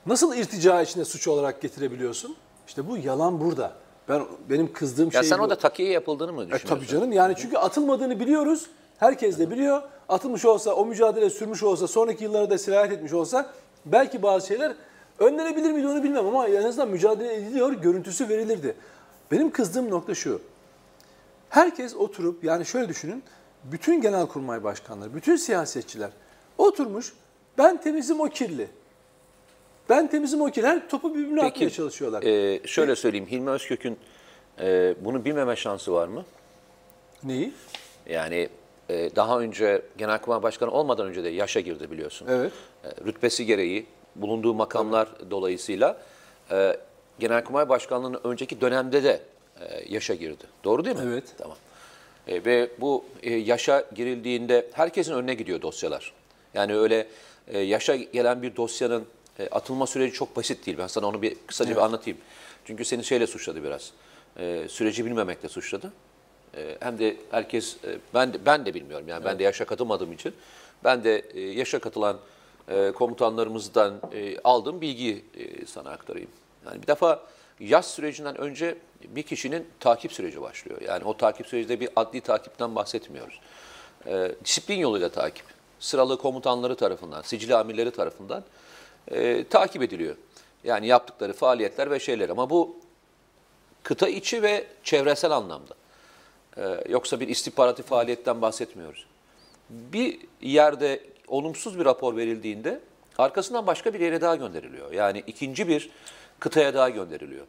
nasıl 0.05 0.35
irtica 0.35 0.81
içine 0.81 1.05
suç 1.05 1.27
olarak 1.27 1.61
getirebiliyorsun? 1.61 2.35
İşte 2.67 2.89
bu 2.89 2.97
yalan 2.97 3.39
burada. 3.41 3.73
Ben 4.09 4.21
benim 4.49 4.73
kızdığım 4.73 5.05
ya 5.05 5.11
şey 5.11 5.23
sen 5.23 5.39
bu. 5.39 5.43
orada 5.43 5.57
takiye 5.57 5.89
yapıldığını 5.91 6.33
mı 6.33 6.41
E, 6.41 6.45
düşünüyorsun? 6.45 6.67
tabii 6.69 6.87
canım 6.87 7.11
yani 7.11 7.33
çünkü 7.37 7.57
atılmadığını 7.57 8.19
biliyoruz. 8.19 8.69
Herkes 8.97 9.39
de 9.39 9.49
biliyor. 9.51 9.81
Atılmış 10.09 10.45
olsa, 10.45 10.73
o 10.73 10.85
mücadele 10.85 11.29
sürmüş 11.29 11.63
olsa, 11.63 11.87
sonraki 11.87 12.23
yıllara 12.23 12.49
da 12.49 12.57
sirayet 12.57 12.91
etmiş 12.91 13.13
olsa 13.13 13.49
belki 13.85 14.23
bazı 14.23 14.47
şeyler 14.47 14.73
önlenebilir 15.19 15.71
miydi 15.71 15.87
onu 15.87 16.03
bilmem 16.03 16.27
ama 16.27 16.47
en 16.47 16.63
azından 16.63 16.89
mücadele 16.89 17.35
ediliyor, 17.35 17.71
görüntüsü 17.73 18.29
verilirdi. 18.29 18.75
Benim 19.31 19.51
kızdığım 19.51 19.89
nokta 19.89 20.15
şu. 20.15 20.41
Herkes 21.49 21.95
oturup 21.95 22.43
yani 22.43 22.65
şöyle 22.65 22.89
düşünün. 22.89 23.23
Bütün 23.63 24.01
genelkurmay 24.01 24.63
başkanları, 24.63 25.13
bütün 25.13 25.35
siyasetçiler 25.35 26.09
oturmuş 26.57 27.13
ben 27.57 27.81
temizim 27.81 28.19
o 28.19 28.25
kirli. 28.25 28.67
Ben 29.89 30.09
temizim 30.09 30.41
o. 30.41 30.49
Her 30.55 30.89
topu 30.89 31.15
birbirine 31.15 31.43
atmaya 31.43 31.69
çalışıyorlar. 31.69 32.23
e, 32.23 32.59
şöyle 32.67 32.95
söyleyeyim. 32.95 33.27
Hilmi 33.31 33.49
Özkök'ün 33.49 33.97
e, 34.59 34.95
bunu 35.01 35.25
bilmeme 35.25 35.55
şansı 35.55 35.93
var 35.93 36.07
mı? 36.07 36.25
Neyi? 37.23 37.53
Yani 38.09 38.49
e, 38.89 39.15
daha 39.15 39.39
önce 39.39 39.81
Genelkurmay 39.97 40.43
Başkanı 40.43 40.71
olmadan 40.71 41.07
önce 41.07 41.23
de 41.23 41.29
yaşa 41.29 41.59
girdi 41.59 41.91
biliyorsun. 41.91 42.27
Evet. 42.31 42.51
E, 42.83 43.05
rütbesi 43.05 43.45
gereği 43.45 43.85
bulunduğu 44.15 44.53
makamlar 44.53 45.07
dolayısıyla 45.31 45.97
e, 46.51 46.77
Genelkurmay 47.19 47.69
Başkanlığı'nın 47.69 48.19
önceki 48.23 48.61
dönemde 48.61 49.03
de 49.03 49.21
e, 49.59 49.93
yaşa 49.93 50.13
girdi. 50.15 50.43
Doğru 50.63 50.85
değil 50.85 50.95
mi? 50.95 51.03
Evet. 51.07 51.23
Tamam. 51.37 51.57
E, 52.27 52.45
ve 52.45 52.69
bu 52.81 53.05
e, 53.23 53.33
yaşa 53.33 53.85
girildiğinde 53.95 54.67
herkesin 54.73 55.13
önüne 55.13 55.33
gidiyor 55.33 55.61
dosyalar. 55.61 56.13
Yani 56.53 56.75
öyle 56.75 57.07
e, 57.47 57.59
yaşa 57.59 57.95
gelen 57.95 58.41
bir 58.41 58.55
dosyanın 58.55 59.05
e, 59.39 59.47
atılma 59.47 59.87
süreci 59.87 60.13
çok 60.13 60.35
basit 60.35 60.65
değil. 60.65 60.77
Ben 60.77 60.87
sana 60.87 61.07
onu 61.07 61.21
bir 61.21 61.37
kısaca 61.47 61.71
bir 61.71 61.81
anlatayım. 61.81 62.19
Çünkü 62.65 62.85
seni 62.85 63.03
şeyle 63.03 63.27
suçladı 63.27 63.63
biraz. 63.63 63.91
E, 64.37 64.67
süreci 64.69 65.05
bilmemekle 65.05 65.49
suçladı. 65.49 65.93
E, 66.57 66.77
hem 66.79 66.99
de 66.99 67.17
herkes 67.31 67.77
e, 67.83 67.97
ben 68.13 68.33
de, 68.33 68.45
ben 68.45 68.65
de 68.65 68.73
bilmiyorum 68.73 69.07
yani 69.07 69.25
ben 69.25 69.39
de 69.39 69.43
yaşa 69.43 69.65
katılmadığım 69.65 70.13
için 70.13 70.33
ben 70.83 71.03
de 71.03 71.19
e, 71.33 71.41
yaşa 71.41 71.79
katılan 71.79 72.17
e, 72.69 72.91
komutanlarımızdan 72.91 74.01
e, 74.13 74.39
aldığım 74.43 74.81
bilgiyi 74.81 75.25
e, 75.37 75.65
sana 75.65 75.89
aktarayım. 75.89 76.29
Yani 76.65 76.81
bir 76.81 76.87
defa 76.87 77.23
yaz 77.59 77.91
sürecinden 77.91 78.37
önce 78.37 78.77
bir 79.03 79.23
kişinin 79.23 79.67
takip 79.79 80.13
süreci 80.13 80.41
başlıyor. 80.41 80.81
Yani 80.81 81.03
o 81.03 81.17
takip 81.17 81.47
sürecinde 81.47 81.79
bir 81.79 81.89
adli 81.95 82.21
takipten 82.21 82.75
bahsetmiyoruz. 82.75 83.39
E, 84.05 84.31
disiplin 84.45 84.77
yoluyla 84.77 85.09
takip. 85.09 85.45
Sıralı 85.79 86.17
komutanları 86.17 86.75
tarafından, 86.75 87.21
sicil 87.21 87.59
amirleri 87.59 87.91
tarafından 87.91 88.43
e, 89.11 89.47
takip 89.47 89.81
ediliyor. 89.81 90.15
Yani 90.63 90.87
yaptıkları 90.87 91.33
faaliyetler 91.33 91.91
ve 91.91 91.99
şeyler. 91.99 92.29
Ama 92.29 92.49
bu 92.49 92.83
Kıta 93.83 94.07
içi 94.07 94.43
ve 94.43 94.67
çevresel 94.83 95.31
anlamda. 95.31 95.73
Ee, 96.57 96.83
yoksa 96.89 97.19
bir 97.19 97.27
istihbaratı 97.27 97.83
faaliyetten 97.83 98.41
bahsetmiyoruz. 98.41 99.05
Bir 99.69 100.19
yerde 100.41 100.99
olumsuz 101.27 101.79
bir 101.79 101.85
rapor 101.85 102.17
verildiğinde 102.17 102.79
arkasından 103.17 103.67
başka 103.67 103.93
bir 103.93 103.99
yere 103.99 104.21
daha 104.21 104.35
gönderiliyor. 104.35 104.91
Yani 104.91 105.23
ikinci 105.27 105.67
bir 105.67 105.89
kıtaya 106.39 106.73
daha 106.73 106.89
gönderiliyor. 106.89 107.45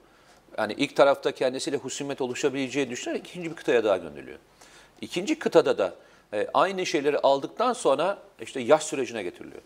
Yani 0.59 0.73
ilk 0.73 0.97
tarafta 0.97 1.33
kendisiyle 1.33 1.77
husumet 1.77 2.21
oluşabileceği 2.21 2.91
düşünerek 2.91 3.29
ikinci 3.29 3.51
bir 3.51 3.57
kıtaya 3.57 3.85
daha 3.85 3.97
gönderiliyor. 3.97 4.39
İkinci 5.01 5.39
kıtada 5.39 5.79
da 5.79 5.95
e, 6.33 6.47
aynı 6.55 6.87
şeyleri 6.87 7.19
aldıktan 7.19 7.73
sonra 7.73 8.19
işte 8.41 8.61
yaş 8.61 8.83
sürecine 8.83 9.23
getiriliyor. 9.23 9.63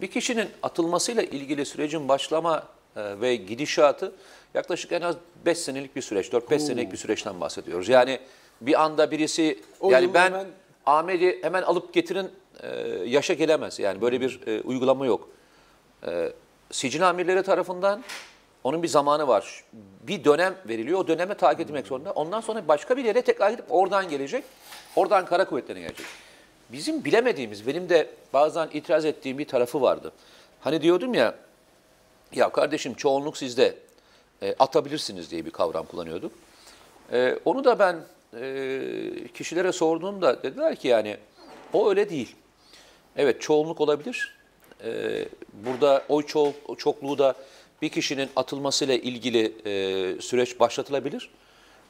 Bir 0.00 0.06
kişinin 0.06 0.48
atılmasıyla 0.62 1.22
ilgili 1.22 1.64
sürecin 1.66 2.08
başlama 2.08 2.62
e, 2.96 3.20
ve 3.20 3.36
gidişatı 3.36 4.12
yaklaşık 4.54 4.92
en 4.92 5.00
az 5.00 5.16
5 5.46 5.58
senelik 5.58 5.96
bir 5.96 6.02
süreç, 6.02 6.28
4-5 6.28 6.58
senelik 6.58 6.92
bir 6.92 6.96
süreçten 6.96 7.40
bahsediyoruz. 7.40 7.88
Yani 7.88 8.20
bir 8.60 8.82
anda 8.82 9.10
birisi, 9.10 9.60
O 9.80 9.90
yani 9.90 10.14
ben 10.14 10.24
hemen- 10.24 10.46
Ahmet'i 10.86 11.38
hemen 11.42 11.62
alıp 11.62 11.92
getirin 11.94 12.30
e, 12.62 12.68
yaşa 13.06 13.34
gelemez. 13.34 13.78
Yani 13.78 14.00
böyle 14.00 14.20
bir 14.20 14.40
e, 14.46 14.60
uygulama 14.60 15.06
yok. 15.06 15.28
Sicil 16.70 17.08
amirleri 17.08 17.42
tarafından 17.42 18.04
onun 18.64 18.82
bir 18.82 18.88
zamanı 18.88 19.28
var. 19.28 19.64
Bir 20.02 20.24
dönem 20.24 20.54
veriliyor. 20.68 20.98
O 20.98 21.08
döneme 21.08 21.34
takip 21.34 21.60
etmek 21.60 21.86
zorunda. 21.86 22.12
Ondan 22.12 22.40
sonra 22.40 22.68
başka 22.68 22.96
bir 22.96 23.04
yere 23.04 23.22
tekrar 23.22 23.50
gidip 23.50 23.64
oradan 23.68 24.08
gelecek. 24.08 24.44
Oradan 24.96 25.26
kara 25.26 25.44
kuvvetlerine 25.44 25.82
gelecek. 25.82 26.06
Bizim 26.72 27.04
bilemediğimiz, 27.04 27.66
benim 27.66 27.88
de 27.88 28.10
bazen 28.32 28.68
itiraz 28.72 29.04
ettiğim 29.04 29.38
bir 29.38 29.48
tarafı 29.48 29.80
vardı. 29.80 30.12
Hani 30.60 30.82
diyordum 30.82 31.14
ya, 31.14 31.34
ya 32.34 32.52
kardeşim 32.52 32.94
çoğunluk 32.94 33.36
sizde 33.36 33.74
e, 34.42 34.54
atabilirsiniz 34.58 35.30
diye 35.30 35.46
bir 35.46 35.50
kavram 35.50 35.86
kullanıyorduk. 35.86 36.32
E, 37.12 37.38
onu 37.44 37.64
da 37.64 37.78
ben 37.78 37.96
e, 38.40 39.28
kişilere 39.34 39.72
sorduğumda 39.72 40.42
dediler 40.42 40.76
ki 40.76 40.88
yani 40.88 41.16
o 41.72 41.90
öyle 41.90 42.10
değil. 42.10 42.36
Evet 43.16 43.40
çoğunluk 43.40 43.80
olabilir. 43.80 44.36
E, 44.84 45.24
burada 45.52 46.02
oy 46.08 46.26
ço 46.26 46.52
çokluğu 46.78 47.18
da 47.18 47.34
bir 47.82 47.88
kişinin 47.88 48.28
atılmasıyla 48.36 48.94
ilgili 48.94 49.52
e, 49.64 50.20
süreç 50.20 50.60
başlatılabilir. 50.60 51.30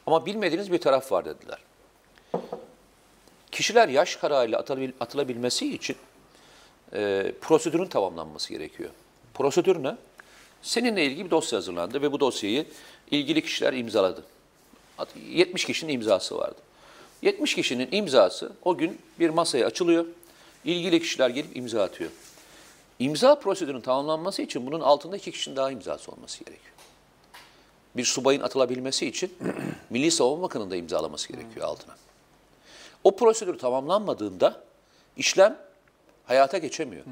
Ama 0.07 0.25
bilmediğiniz 0.25 0.71
bir 0.71 0.77
taraf 0.77 1.11
var 1.11 1.25
dediler. 1.25 1.59
Kişiler 3.55 3.89
yaş 3.89 4.15
kararıyla 4.15 4.59
atılabil, 4.59 4.91
atılabilmesi 4.99 5.73
için 5.73 5.95
e, 6.93 7.31
prosedürün 7.41 7.85
tamamlanması 7.85 8.49
gerekiyor. 8.49 8.89
Prosedür 9.33 9.83
ne? 9.83 9.95
Seninle 10.61 11.05
ilgili 11.05 11.25
bir 11.25 11.31
dosya 11.31 11.57
hazırlandı 11.57 12.01
ve 12.01 12.11
bu 12.11 12.19
dosyayı 12.19 12.65
ilgili 13.11 13.41
kişiler 13.41 13.73
imzaladı. 13.73 14.23
At- 14.97 15.15
70 15.29 15.65
kişinin 15.65 15.93
imzası 15.93 16.37
vardı. 16.37 16.55
70 17.21 17.55
kişinin 17.55 17.87
imzası 17.91 18.51
o 18.63 18.77
gün 18.77 19.01
bir 19.19 19.29
masaya 19.29 19.65
açılıyor. 19.65 20.05
İlgili 20.65 20.99
kişiler 20.99 21.29
gelip 21.29 21.57
imza 21.57 21.83
atıyor. 21.83 22.11
İmza 22.99 23.35
prosedürünün 23.39 23.81
tamamlanması 23.81 24.41
için 24.41 24.67
bunun 24.67 24.81
altında 24.81 25.17
iki 25.17 25.31
kişinin 25.31 25.55
daha 25.55 25.71
imzası 25.71 26.11
olması 26.11 26.39
gerekiyor. 26.39 26.75
Bir 27.95 28.03
subayın 28.03 28.41
atılabilmesi 28.41 29.07
için 29.07 29.33
Milli 29.89 30.11
Savunma 30.11 30.43
Bakanı'nın 30.43 30.71
da 30.71 30.75
imzalaması 30.75 31.27
gerekiyor 31.27 31.67
altına. 31.67 31.95
O 33.05 33.15
prosedür 33.15 33.57
tamamlanmadığında 33.57 34.61
işlem 35.17 35.57
hayata 36.25 36.57
geçemiyor. 36.57 37.03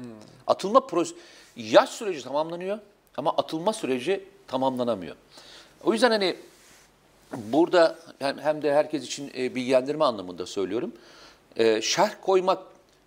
Atılma 0.46 0.86
proje 0.86 1.14
yaş 1.56 1.90
süreci 1.90 2.22
tamamlanıyor 2.22 2.78
ama 3.16 3.30
atılma 3.36 3.72
süreci 3.72 4.24
tamamlanamıyor. 4.46 5.16
O 5.84 5.92
yüzden 5.92 6.10
hani 6.10 6.36
burada 7.32 7.98
hem, 8.18 8.62
de 8.62 8.74
herkes 8.74 9.04
için 9.04 9.32
e, 9.36 9.54
bilgilendirme 9.54 10.04
anlamında 10.04 10.46
söylüyorum. 10.46 10.92
E, 11.56 11.82
şerh 11.82 12.10
koymak 12.22 12.62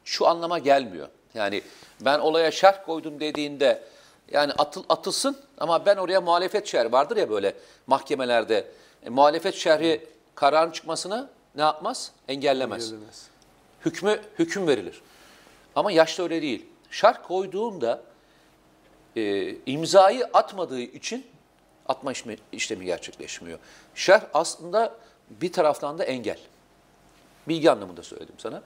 şu 0.06 0.28
anlama 0.28 0.60
gelmiyor. 0.60 1.08
Yani 1.34 1.62
ben 2.02 2.20
olaya 2.20 2.52
şerh 2.52 2.86
koydum 2.86 3.20
dediğinde 3.20 3.84
yani 4.32 4.52
atıl, 4.58 4.84
atılsın 4.90 5.38
ama 5.58 5.86
ben 5.86 5.98
oraya 5.98 6.22
muhalefet 6.22 6.68
şerhi 6.68 6.92
vardır 6.92 7.18
ya 7.18 7.30
böyle 7.30 7.54
mahkemelerde. 7.88 8.68
E, 9.04 9.10
muhalefet 9.10 9.56
şerhi 9.56 10.08
kararın 10.36 10.72
çıkmasını 10.72 11.30
ne 11.56 11.62
yapmaz? 11.62 12.12
Engellemez 12.28 12.90
Gelemez. 12.92 13.28
hükmü 13.86 14.20
hüküm 14.40 14.68
verilir. 14.68 15.02
Ama 15.76 15.92
yaşta 15.92 16.24
öyle 16.24 16.42
değil. 16.42 16.66
Şart 16.92 17.28
koyduğunda 17.28 18.02
e, 19.16 19.56
imzayı 19.66 20.26
atmadığı 20.26 20.80
için 20.80 21.26
atma 21.88 22.12
işlemi, 22.12 22.38
işlemi 22.52 22.86
gerçekleşmiyor. 22.86 23.60
Şerh 23.96 24.22
aslında 24.34 24.94
bir 25.30 25.52
taraftan 25.54 25.98
da 25.98 26.04
engel. 26.04 26.40
Bilgi 27.48 27.72
anlamında 27.72 28.04
söyledim 28.04 28.36
sana. 28.38 28.62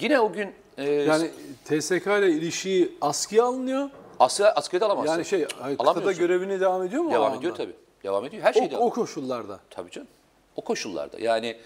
Yine 0.00 0.20
o 0.20 0.32
gün 0.32 0.54
e, 0.78 0.90
Yani 0.90 1.30
TSK 1.64 2.06
ile 2.06 2.30
ilişiği 2.30 2.98
askıya 3.00 3.44
alınıyor. 3.44 3.90
Asya, 4.20 4.52
askeri 4.52 4.80
de 4.80 4.84
alamazsın. 4.84 5.12
Yani 5.12 5.24
şey 5.24 5.46
kıtada 5.78 6.12
görevine 6.12 6.60
devam 6.60 6.82
ediyor 6.82 7.02
mu? 7.02 7.12
Devam 7.12 7.34
ediyor 7.34 7.54
tabii. 7.54 7.76
Devam 8.04 8.24
ediyor. 8.24 8.42
Her 8.42 8.52
şey 8.52 8.66
O, 8.66 8.70
devam 8.70 8.82
o 8.82 8.90
koşullarda. 8.90 9.60
Tabii 9.70 9.90
canım. 9.90 10.08
O 10.56 10.64
koşullarda. 10.64 11.20
Yani 11.20 11.56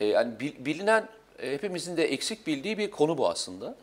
e, 0.00 0.06
yani 0.06 0.40
bil- 0.40 0.64
bilinen 0.64 1.08
e, 1.38 1.52
hepimizin 1.52 1.96
de 1.96 2.04
eksik 2.04 2.46
bildiği 2.46 2.78
bir 2.78 2.90
konu 2.90 3.18
bu 3.18 3.28
aslında. 3.28 3.76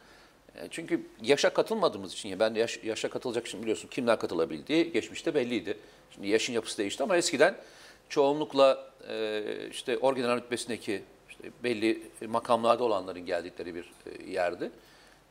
E, 0.56 0.68
çünkü 0.72 1.02
yaşa 1.22 1.50
katılmadığımız 1.50 2.14
için 2.14 2.30
ya 2.30 2.40
ben 2.40 2.54
yaş, 2.54 2.80
yaşa 2.84 3.10
katılacak 3.10 3.48
için 3.48 3.62
biliyorsun 3.62 3.88
kimler 3.88 4.20
katılabildiği 4.20 4.92
geçmişte 4.92 5.36
belliydi. 5.36 5.78
Şimdi 6.12 6.28
yaşın 6.28 6.54
yapısı 6.54 6.78
değişti 6.78 7.04
ama 7.04 7.18
eskiden 7.18 7.56
çoğunlukla 8.10 8.92
e, 9.10 9.44
işte 9.72 9.98
orgeneral 9.98 10.38
rütbesindeki 10.38 11.04
işte 11.30 11.44
belli 11.64 12.04
makamlarda 12.28 12.84
olanların 12.84 13.26
geldikleri 13.26 13.76
bir 13.76 13.92
e, 14.06 14.32
yerdi. 14.32 14.72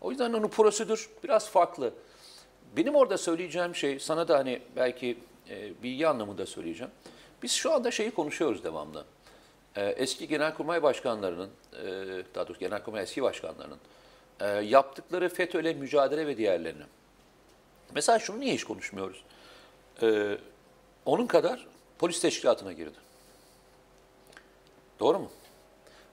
O 0.01 0.11
yüzden 0.11 0.33
onun 0.33 0.49
prosedür 0.49 1.11
biraz 1.25 1.51
farklı. 1.51 1.93
Benim 2.77 2.95
orada 2.95 3.19
söyleyeceğim 3.19 3.75
şey, 3.75 4.01
sana 4.01 4.29
da 4.29 4.39
hani 4.39 4.61
belki 4.77 5.19
e, 5.51 5.83
bilgi 5.83 6.09
anlamında 6.09 6.47
söyleyeceğim. 6.47 6.93
Biz 7.43 7.53
şu 7.53 7.73
anda 7.73 7.91
şeyi 7.91 8.11
konuşuyoruz 8.11 8.65
devamlı. 8.65 9.05
E, 9.77 9.85
eski 9.85 10.29
genelkurmay 10.29 10.83
başkanlarının, 10.83 11.51
e, 11.73 11.85
daha 12.35 12.49
doğrusu 12.49 12.61
genelkurmay 12.61 13.03
eski 13.03 13.23
başkanlarının 13.23 13.79
e, 14.41 14.47
yaptıkları 14.47 15.29
FETÖ'yle 15.29 15.75
mücadele 15.75 16.27
ve 16.27 16.37
diğerlerini. 16.37 16.85
Mesela 17.95 18.19
şunu 18.19 18.41
niye 18.41 18.55
hiç 18.55 18.65
konuşmuyoruz? 18.65 19.25
E, 20.03 20.39
onun 21.05 21.27
kadar 21.27 21.67
polis 21.99 22.21
teşkilatına 22.21 22.73
girdi. 22.73 22.99
Doğru 25.01 25.19
mu? 25.19 25.31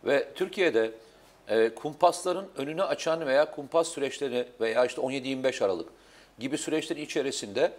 Ve 0.06 0.34
Türkiye'de 0.36 0.92
e, 1.48 1.76
kumpasların 1.76 2.50
önünü 2.58 2.84
açan 2.84 3.26
veya 3.26 3.52
kumpas 3.52 3.88
süreçleri 3.88 4.48
veya 4.62 4.86
işte 4.86 5.02
17-25 5.02 5.66
Aralık 5.66 5.90
gibi 6.40 6.58
süreçlerin 6.58 7.02
içerisinde 7.02 7.72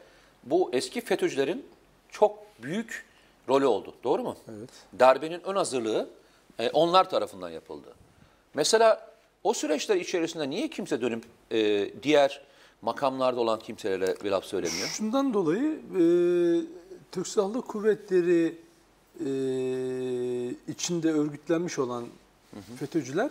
bu 0.43 0.71
eski 0.73 1.01
FETÖ'cülerin 1.01 1.67
çok 2.11 2.39
büyük 2.63 3.07
rolü 3.49 3.67
oldu. 3.67 3.95
Doğru 4.05 4.23
mu? 4.23 4.37
Evet. 4.59 4.71
Darbenin 4.99 5.41
ön 5.45 5.57
hazırlığı 5.57 6.09
e, 6.59 6.71
onlar 6.71 7.11
tarafından 7.11 7.51
yapıldı. 7.51 7.89
Mesela 8.55 9.11
o 9.45 9.55
süreçler 9.55 9.97
içerisinde 9.97 10.51
niye 10.51 10.69
kimse 10.71 11.01
dönüp 11.01 11.25
e, 11.51 11.91
diğer 12.03 12.43
makamlarda 12.83 13.41
olan 13.41 13.59
kimselere 13.59 14.17
bir 14.25 14.31
laf 14.31 14.45
söylemiyor? 14.45 14.89
Şundan 14.89 15.35
dolayı 15.35 15.73
e, 15.73 16.03
Türk 17.13 17.27
Silahlı 17.29 17.63
Kuvvetleri 17.63 18.57
e, 19.21 19.29
içinde 20.69 21.13
örgütlenmiş 21.13 21.79
olan 21.79 22.05
FETÖ'cüler 22.79 23.31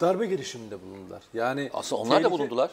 darbe 0.00 0.26
girişiminde 0.26 0.82
bulundular. 0.82 1.22
Yani 1.34 1.70
Aslında 1.74 2.02
onlar 2.02 2.24
da 2.24 2.28
tehlike- 2.28 2.30
bulundular. 2.30 2.70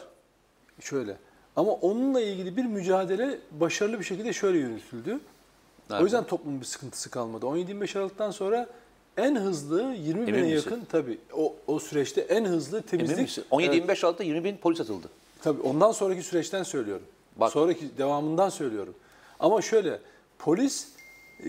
Şöyle. 0.80 1.16
Ama 1.56 1.72
onunla 1.72 2.20
ilgili 2.20 2.56
bir 2.56 2.64
mücadele 2.64 3.38
başarılı 3.50 3.98
bir 3.98 4.04
şekilde 4.04 4.32
şöyle 4.32 4.58
yürütüldü. 4.58 5.20
Nerede? 5.90 6.02
O 6.02 6.04
yüzden 6.04 6.24
toplumun 6.24 6.60
bir 6.60 6.66
sıkıntısı 6.66 7.10
kalmadı. 7.10 7.46
17-25 7.46 7.98
Aralık'tan 7.98 8.30
sonra 8.30 8.68
en 9.16 9.36
hızlı 9.36 9.82
20 9.82 10.26
bine 10.26 10.36
Emin 10.38 10.52
misin? 10.54 10.70
yakın 10.70 10.84
tabii 10.84 11.18
o, 11.36 11.54
o 11.66 11.78
süreçte 11.78 12.20
en 12.20 12.44
hızlı 12.44 12.82
temizlik. 12.82 13.18
misin? 13.18 13.44
17-25 13.50 13.84
Evet. 13.84 14.04
Aralık'ta 14.04 14.24
20 14.24 14.44
bin 14.44 14.56
polis 14.56 14.80
atıldı. 14.80 15.08
Tabii 15.42 15.60
ondan 15.62 15.92
sonraki 15.92 16.22
süreçten 16.22 16.62
söylüyorum. 16.62 17.06
Bak. 17.36 17.52
Sonraki 17.52 17.98
devamından 17.98 18.48
söylüyorum. 18.48 18.94
Ama 19.40 19.62
şöyle 19.62 19.98
polis 20.38 20.88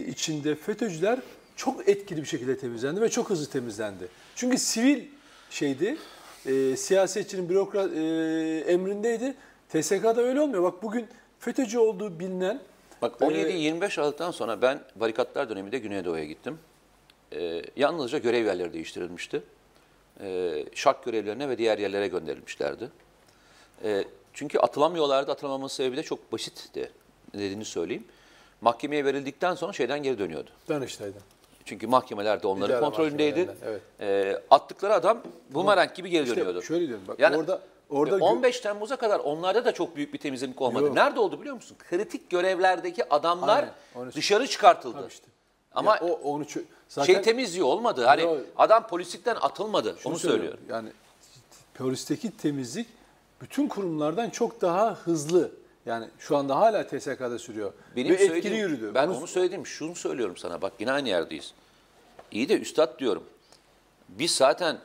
içinde 0.07 0.55
FETÖ'cüler 0.55 1.19
çok 1.55 1.89
etkili 1.89 2.21
bir 2.21 2.27
şekilde 2.27 2.57
temizlendi 2.57 3.01
ve 3.01 3.10
çok 3.10 3.29
hızlı 3.29 3.45
temizlendi. 3.51 4.07
Çünkü 4.36 4.57
sivil 4.57 5.03
şeydi, 5.50 5.98
e, 6.45 6.75
siyasetçinin 6.77 7.50
bürokrat 7.50 7.91
e, 7.93 8.00
emrindeydi. 8.67 9.36
TSK'da 9.69 10.21
öyle 10.21 10.41
olmuyor. 10.41 10.63
Bak 10.63 10.83
bugün 10.83 11.07
FETÖ'cü 11.39 11.77
olduğu 11.79 12.19
bilinen 12.19 12.60
Bak 13.01 13.22
Ee, 13.22 13.25
17-25 13.25 14.01
Aralık'tan 14.01 14.31
sonra 14.31 14.62
ben 14.62 14.79
barikatlar 14.96 15.50
döneminde 15.50 15.77
Güneydoğu'ya 15.77 16.25
gittim. 16.25 16.60
Ee, 17.34 17.62
yalnızca 17.75 18.17
görev 18.17 18.46
yerleri 18.46 18.74
değiştirilmişti. 18.74 19.43
Ee, 20.24 20.65
şark 20.75 21.03
görevlerine 21.05 21.50
ve 21.50 21.58
diğer 21.58 21.77
yerlere 21.77 22.08
gönderilmişlerdi. 22.08 22.89
Ee, 23.84 24.03
çünkü 24.34 24.60
atılamıyorlardı. 24.60 25.31
Atılamaması 25.31 25.75
sebebi 25.75 25.98
de 25.98 26.03
çok 26.03 26.31
basitti 26.31 26.91
dediğini 27.34 27.65
söyleyeyim. 27.65 28.03
mahkemeye 28.62 29.05
verildikten 29.05 29.55
sonra 29.55 29.74
şeyden 29.74 30.03
geri 30.03 30.20
dönüyordu. 30.20 30.50
Danıştay'dan. 30.70 31.22
Çünkü 31.65 31.88
mahkemeler 31.88 32.43
de 32.43 32.48
onların 32.48 32.79
kontrolündeydi. 32.79 33.46
mahkemelerinden, 33.46 33.79
Ee, 34.00 34.41
attıkları 34.50 34.93
adam 34.93 35.24
bumerang 35.50 35.93
gibi 35.96 36.10
geri 36.10 36.24
İşte 36.24 36.36
dönüyordu. 36.36 36.62
şöyle 36.62 36.88
diyorum, 36.88 37.03
bak 37.08 37.20
yani, 37.20 37.38
orada- 37.38 37.62
orada 37.91 38.15
e, 38.15 38.19
gö- 38.19 38.24
15 38.24 38.60
Temmuz'a 38.60 38.95
kadar 38.95 39.19
onlarda 39.19 39.65
da 39.65 39.71
çok 39.71 39.95
büyük 39.95 40.13
bir 40.13 40.17
temizlik 40.17 40.62
olmadı. 40.62 40.86
Yok. 40.86 40.93
Nerede 40.95 41.19
oldu 41.19 41.39
biliyor 41.41 41.55
musun? 41.55 41.77
Kritik 41.89 42.29
görevlerdeki 42.29 43.13
adamlar 43.13 43.55
Aynen, 43.57 43.74
onu- 43.95 44.13
dışarı 44.13 44.48
çıkartıldı. 44.48 45.07
İşte. 45.07 45.25
Ama 45.75 45.95
Ya 45.95 46.01
o 46.01 46.33
onu 46.33 46.45
zaten 46.88 47.13
şey 47.13 47.21
temizliği 47.21 47.63
olmadı. 47.63 48.05
Hani 48.05 48.21
Yok. 48.21 48.38
adam 48.57 48.88
polislikten 48.88 49.36
atılmadı. 49.41 49.95
Onu 50.05 50.19
söylüyorum. 50.19 50.60
Yani 50.69 50.89
polisteki 51.74 52.38
temizlik 52.38 52.88
bütün 53.41 53.67
kurumlardan 53.67 54.29
çok 54.29 54.62
daha 54.62 54.93
hızlı. 54.95 55.51
Yani 55.86 56.05
şu 56.19 56.38
anda 56.38 56.55
hala 56.55 56.88
TSK'da 56.88 57.39
sürüyor. 57.39 57.74
Benim 57.95 58.12
Ve 58.17 58.24
etkili 58.24 58.55
yürüdü. 58.55 58.91
Ben 58.93 59.10
Bunu- 59.10 59.17
onu 59.17 59.27
söyledim. 59.27 59.65
Şunu 59.65 59.95
söylüyorum 59.95 60.38
sana. 60.38 60.62
Bak 60.62 60.74
yine 60.79 60.91
aynı 60.91 61.10
yerdeyiz. 61.10 61.53
İyi 62.31 62.50
de 62.50 62.60
üstad 62.60 63.00
diyorum. 63.00 63.24
Biz 64.10 64.31
zaten 64.31 64.77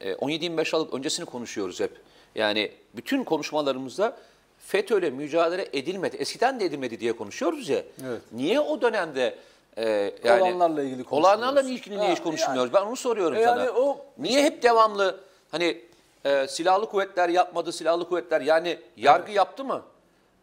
e, 0.00 0.12
17-25 0.12 0.74
Aralık 0.76 0.94
öncesini 0.94 1.26
konuşuyoruz 1.26 1.80
hep. 1.80 2.00
Yani 2.34 2.72
bütün 2.96 3.24
konuşmalarımızda 3.24 4.16
FETÖ'yle 4.58 5.10
mücadele 5.10 5.68
edilmedi. 5.72 6.16
Eskiden 6.16 6.60
de 6.60 6.64
edilmedi 6.64 7.00
diye 7.00 7.12
konuşuyoruz 7.16 7.68
ya. 7.68 7.78
Evet. 8.08 8.20
Niye 8.32 8.60
o 8.60 8.80
dönemde 8.80 9.38
e, 9.76 10.14
yani 10.24 10.42
Olanlarla 10.42 10.82
ilgili. 10.82 11.04
Olanlarla 11.10 11.62
ilgili 11.62 11.98
niye 11.98 12.12
hiç 12.12 12.22
konuşmuyoruz? 12.22 12.72
Ben 12.74 12.82
onu 12.82 12.96
soruyorum 12.96 13.38
Yani 13.38 13.66
sana. 13.66 13.72
o- 13.78 14.06
niye 14.18 14.42
hep 14.44 14.62
devamlı 14.62 15.20
hani 15.50 15.80
e, 16.24 16.46
silahlı 16.48 16.86
kuvvetler 16.88 17.28
yapmadı, 17.28 17.72
silahlı 17.72 18.08
kuvvetler 18.08 18.40
yani 18.40 18.78
yargı 18.96 19.32
yaptı 19.32 19.64
mı? 19.64 19.82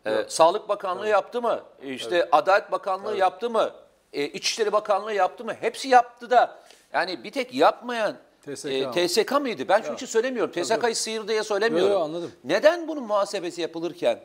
E, 0.05 0.25
Sağlık 0.27 0.69
Bakanlığı 0.69 1.07
yaptı 1.07 1.41
mı? 1.41 1.62
E, 1.81 1.93
İşte 1.93 2.29
Adalet 2.31 2.71
Bakanlığı 2.71 3.17
yaptı 3.17 3.50
mı? 3.50 3.71
E, 4.13 4.24
İçişleri 4.25 4.71
Bakanlığı 4.71 5.13
yaptı 5.13 5.45
mı? 5.45 5.53
Hepsi 5.60 5.88
yaptı 5.88 6.29
da 6.29 6.60
yani 6.93 7.24
bir 7.24 7.31
tek 7.31 7.53
yapmayan 7.53 8.15
TSK 8.45 8.65
e, 8.65 8.86
ama. 8.86 9.07
TSK 9.07 9.31
mıydı? 9.31 9.67
Ben 9.69 9.81
şunun 9.81 9.95
için 9.95 10.05
söylemiyorum. 10.05 10.51
TSK'yı 10.51 10.95
sıyır 10.95 11.27
diye 11.27 11.43
söylemiyorum. 11.43 11.91
Yo, 11.91 12.00
yo, 12.00 12.03
anladım. 12.03 12.31
Neden 12.43 12.88
bunun 12.88 13.03
muhasebesi 13.03 13.62
yapılırken 13.62 14.19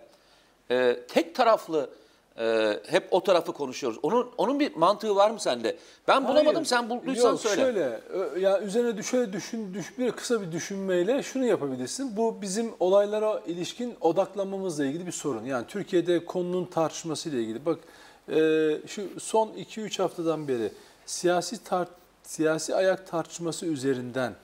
e, 0.70 0.96
tek 1.08 1.34
taraflı 1.34 1.90
e, 2.38 2.76
hep 2.86 3.08
o 3.10 3.22
tarafı 3.22 3.52
konuşuyoruz? 3.52 3.98
Onun 4.02 4.30
onun 4.38 4.60
bir 4.60 4.76
mantığı 4.76 5.16
var 5.16 5.30
mı 5.30 5.40
sende? 5.40 5.76
Ben 6.08 6.28
bulamadım. 6.28 6.54
Hayır. 6.54 6.66
Sen 6.66 6.90
bulduysan 6.90 7.30
Yok, 7.30 7.40
söyle. 7.40 7.62
Şöyle, 7.62 8.00
ya 8.40 8.60
üzerine 8.60 9.02
şöyle 9.02 9.32
düşün, 9.32 9.74
düş, 9.74 9.98
bir 9.98 10.12
kısa 10.12 10.42
bir 10.42 10.52
düşünmeyle 10.52 11.22
şunu 11.22 11.44
yapabilirsin. 11.44 12.16
Bu 12.16 12.42
bizim 12.42 12.72
olaylara 12.80 13.42
ilişkin 13.46 13.96
odaklanmamızla 14.00 14.86
ilgili 14.86 15.06
bir 15.06 15.12
sorun. 15.12 15.44
Yani 15.44 15.66
Türkiye'de 15.66 16.24
konunun 16.24 16.64
tartışmasıyla 16.64 17.38
ilgili. 17.38 17.66
Bak 17.66 17.78
e, 18.28 18.34
şu 18.86 19.20
son 19.20 19.48
2-3 19.48 20.02
haftadan 20.02 20.48
beri 20.48 20.72
siyasi 21.06 21.64
tar 21.64 21.88
siyasi 22.26 22.74
ayak 22.74 23.06
tartışması 23.06 23.66
üzerinden 23.66 24.34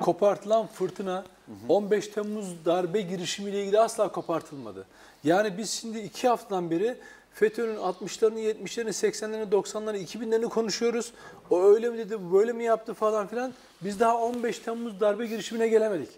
kopartılan 0.00 0.66
fırtına 0.66 1.24
15 1.68 2.08
Temmuz 2.08 2.64
darbe 2.64 3.00
girişimiyle 3.00 3.62
ilgili 3.62 3.80
asla 3.80 4.12
kopartılmadı. 4.12 4.86
Yani 5.24 5.58
biz 5.58 5.70
şimdi 5.70 5.98
iki 5.98 6.28
haftadan 6.28 6.70
beri 6.70 6.96
FETÖ'nün 7.34 7.76
60'larını, 7.76 8.38
70'lerini, 8.38 8.88
80'lerini, 8.88 9.50
90'ları, 9.50 9.96
2000'lerini 9.96 10.48
konuşuyoruz. 10.48 11.12
O 11.50 11.62
öyle 11.62 11.90
mi 11.90 11.98
dedi, 11.98 12.32
böyle 12.32 12.52
mi 12.52 12.64
yaptı 12.64 12.94
falan 12.94 13.26
filan. 13.26 13.52
Biz 13.80 14.00
daha 14.00 14.18
15 14.18 14.58
Temmuz 14.58 15.00
darbe 15.00 15.26
girişimine 15.26 15.68
gelemedik. 15.68 16.08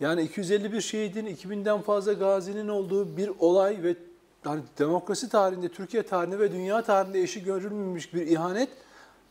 Yani 0.00 0.22
251 0.22 0.80
şehidin, 0.80 1.26
2000'den 1.26 1.80
fazla 1.80 2.12
gazinin 2.12 2.68
olduğu 2.68 3.16
bir 3.16 3.30
olay 3.38 3.82
ve 3.82 3.96
hani 4.44 4.60
demokrasi 4.78 5.28
tarihinde, 5.28 5.68
Türkiye 5.68 6.02
tarihinde 6.02 6.38
ve 6.38 6.52
dünya 6.52 6.82
tarihinde 6.82 7.20
eşi 7.20 7.44
görülmemiş 7.44 8.14
bir 8.14 8.26
ihanet 8.26 8.68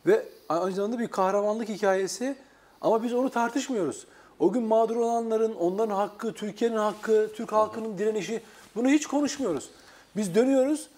ve 0.06 0.26
aynı 0.48 0.74
zamanda 0.74 0.98
bir 0.98 1.08
kahramanlık 1.08 1.68
hikayesi 1.68 2.36
ama 2.80 3.02
biz 3.02 3.14
onu 3.14 3.30
tartışmıyoruz. 3.30 4.06
O 4.38 4.52
gün 4.52 4.62
mağdur 4.62 4.96
olanların, 4.96 5.54
onların 5.54 5.94
hakkı, 5.94 6.32
Türkiye'nin 6.32 6.76
hakkı, 6.76 7.30
Türk 7.34 7.52
halkının 7.52 7.98
direnişi 7.98 8.42
bunu 8.74 8.88
hiç 8.88 9.06
konuşmuyoruz. 9.06 9.70
Biz 10.16 10.34
dönüyoruz. 10.34 10.88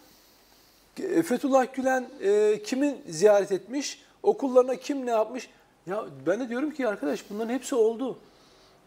E, 0.98 1.22
Fethullah 1.22 1.74
Gülen 1.74 2.08
e, 2.20 2.62
kimin 2.62 3.02
ziyaret 3.08 3.52
etmiş, 3.52 4.02
okullarına 4.22 4.76
kim 4.76 5.06
ne 5.06 5.10
yapmış? 5.10 5.50
Ya 5.86 6.04
ben 6.26 6.40
de 6.40 6.48
diyorum 6.48 6.70
ki 6.70 6.88
arkadaş 6.88 7.30
bunların 7.30 7.54
hepsi 7.54 7.74
oldu. 7.74 8.18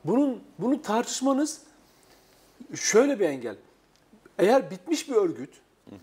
Bunun 0.06 0.43
bunu 0.60 0.82
tartışmanız 0.82 1.62
şöyle 2.76 3.19
bir 3.19 3.26
engel. 3.26 3.56
Eğer 4.39 4.71
bitmiş 4.71 5.10
bir 5.10 5.15
örgüt, 5.15 5.49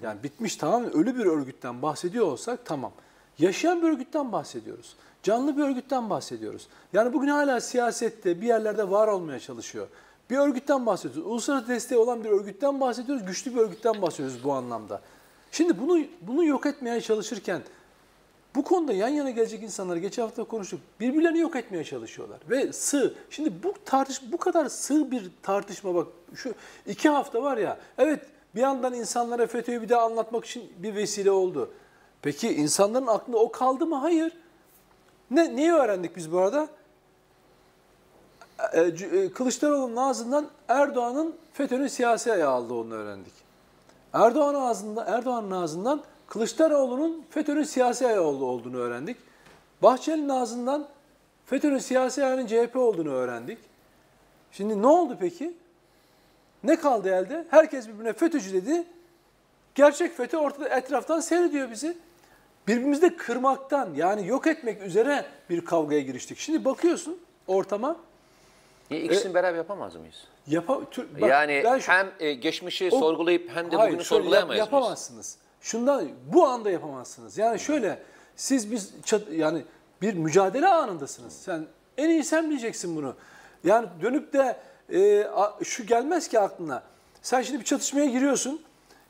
yani 0.03 0.23
bitmiş 0.23 0.57
tamamen 0.57 0.93
ölü 0.93 1.19
bir 1.19 1.27
örgütten 1.27 1.83
bahsediyor 1.83 2.27
olsak 2.27 2.67
tamam. 2.67 2.93
Yaşayan 3.41 3.83
bir 3.83 3.89
örgütten 3.89 4.33
bahsediyoruz. 4.33 4.97
Canlı 5.23 5.57
bir 5.57 5.63
örgütten 5.63 6.11
bahsediyoruz. 6.11 6.69
Yani 6.93 7.13
bugün 7.13 7.29
hala 7.29 7.61
siyasette 7.61 8.41
bir 8.41 8.47
yerlerde 8.47 8.91
var 8.91 9.09
olmaya 9.09 9.41
çalışıyor. 9.41 9.89
Bir 10.31 10.39
örgütten 10.39 10.87
bahsediyoruz. 10.87 11.33
Uluslararası 11.33 11.69
desteği 11.69 11.99
olan 11.99 12.25
bir 12.25 12.31
örgütten 12.31 12.81
bahsediyoruz. 12.81 13.27
Güçlü 13.27 13.55
bir 13.55 13.61
örgütten 13.61 14.03
bahsediyoruz 14.03 14.45
bu 14.45 14.53
anlamda. 14.53 15.01
Şimdi 15.51 15.81
bunu 15.81 16.05
bunu 16.21 16.45
yok 16.45 16.67
etmeye 16.67 17.01
çalışırken 17.01 17.63
bu 18.55 18.65
konuda 18.65 18.93
yan 18.93 19.09
yana 19.09 19.31
gelecek 19.31 19.63
insanlar 19.63 19.97
geçen 19.97 20.23
hafta 20.23 20.45
konuştuk. 20.45 20.81
Birbirlerini 21.01 21.39
yok 21.39 21.57
etmeye 21.57 21.85
çalışıyorlar. 21.85 22.39
Ve 22.51 22.73
sığ. 22.73 23.15
Şimdi 23.31 23.63
bu 23.63 23.75
tartış 23.85 24.33
bu 24.33 24.37
kadar 24.37 24.69
sığ 24.69 25.11
bir 25.11 25.31
tartışma 25.43 25.95
bak 25.95 26.07
şu 26.35 26.55
iki 26.87 27.09
hafta 27.09 27.43
var 27.43 27.57
ya. 27.57 27.79
Evet 27.99 28.27
bir 28.55 28.61
yandan 28.61 28.95
insanlara 28.95 29.47
FETÖ'yü 29.47 29.83
bir 29.83 29.89
daha 29.89 30.03
anlatmak 30.03 30.45
için 30.45 30.73
bir 30.79 30.95
vesile 30.95 31.31
oldu. 31.31 31.71
Peki 32.23 32.55
insanların 32.55 33.07
aklında 33.07 33.39
o 33.39 33.53
kaldı 33.53 33.87
mı? 33.87 33.97
Hayır. 33.97 34.37
Ne, 35.31 35.57
neyi 35.57 35.73
öğrendik 35.73 36.17
biz 36.17 36.33
bu 36.33 36.39
arada? 36.39 36.69
E, 38.73 38.81
e, 38.81 39.33
Kılıçdaroğlu'nun 39.33 39.97
ağzından 39.97 40.47
Erdoğan'ın 40.69 41.37
FETÖ'nün 41.53 41.87
siyasi 41.87 42.33
ayağı 42.33 42.57
olduğunu 42.57 42.95
öğrendik. 42.95 43.33
Erdoğan 44.13 44.55
ağzında 44.55 45.05
Erdoğan'ın 45.05 45.51
ağzından 45.51 46.03
Kılıçdaroğlu'nun 46.29 47.25
FETÖ'nün 47.31 47.63
siyasi 47.63 48.07
ayağı 48.07 48.23
oldu- 48.23 48.45
olduğunu 48.45 48.77
öğrendik. 48.77 49.17
Bahçeli'nin 49.83 50.29
ağzından 50.29 50.87
FETÖ'nün 51.47 51.79
siyasi 51.79 52.25
ayağının 52.25 52.47
CHP 52.47 52.77
olduğunu 52.77 53.11
öğrendik. 53.11 53.59
Şimdi 54.53 54.83
ne 54.83 54.87
oldu 54.87 55.17
peki? 55.21 55.55
Ne 56.65 56.77
kaldı 56.77 57.09
elde? 57.09 57.47
Herkes 57.51 57.89
birbirine 57.89 58.13
FETÖ'cü 58.13 58.53
dedi. 58.53 58.85
Gerçek 59.75 60.17
FETÖ 60.17 60.37
ortada 60.37 60.69
etraftan 60.69 61.21
seyrediyor 61.21 61.71
bizi. 61.71 61.99
Birbirimizi 62.71 63.03
de 63.03 63.17
kırmaktan 63.17 63.95
yani 63.97 64.27
yok 64.27 64.47
etmek 64.47 64.83
üzere 64.83 65.25
bir 65.51 65.65
kavgaya 65.65 66.01
giriştik. 66.01 66.39
Şimdi 66.39 66.65
bakıyorsun 66.65 67.19
ortama. 67.47 67.97
Niye 68.91 69.03
ikisini 69.03 69.35
beraber 69.35 69.57
yapamaz 69.59 69.97
mıyız? 69.97 70.15
Yapa, 70.47 70.81
Tür- 70.91 71.21
bak, 71.21 71.31
yani 71.31 71.63
şu- 71.81 71.93
hem 71.93 72.11
e, 72.21 72.33
geçmişi 72.35 72.89
O- 72.93 72.99
sorgulayıp 73.01 73.51
hem 73.55 73.71
de 73.71 73.77
Hayır, 73.77 73.93
bugünü 73.93 74.05
sorgulayamayız 74.05 74.59
yap- 74.59 74.73
mıyız? 74.73 74.83
Yapamazsınız. 74.83 75.37
Şundan 75.61 76.09
bu 76.33 76.47
anda 76.47 76.71
yapamazsınız. 76.71 77.39
Yani 77.39 77.61
şöyle 77.61 77.99
siz 78.37 78.73
biz 78.73 78.91
çat- 79.05 79.33
yani 79.33 79.63
bir 80.03 80.15
mücadele 80.15 80.69
anındasınız. 80.69 81.33
Sen 81.33 81.67
en 81.99 82.09
iyi 82.11 82.25
sen 82.25 82.51
bileceksin 82.51 82.97
bunu. 82.97 83.15
Yani 83.65 83.89
dönüp 84.03 84.33
de 84.33 84.57
e, 84.93 85.25
a- 85.25 85.65
şu 85.65 85.87
gelmez 85.87 86.29
ki 86.29 86.41
aklına. 86.41 86.83
Sen 87.23 87.43
şimdi 87.43 87.61
bir 87.61 87.65
çatışmaya 87.65 88.07
giriyorsun. 88.07 88.63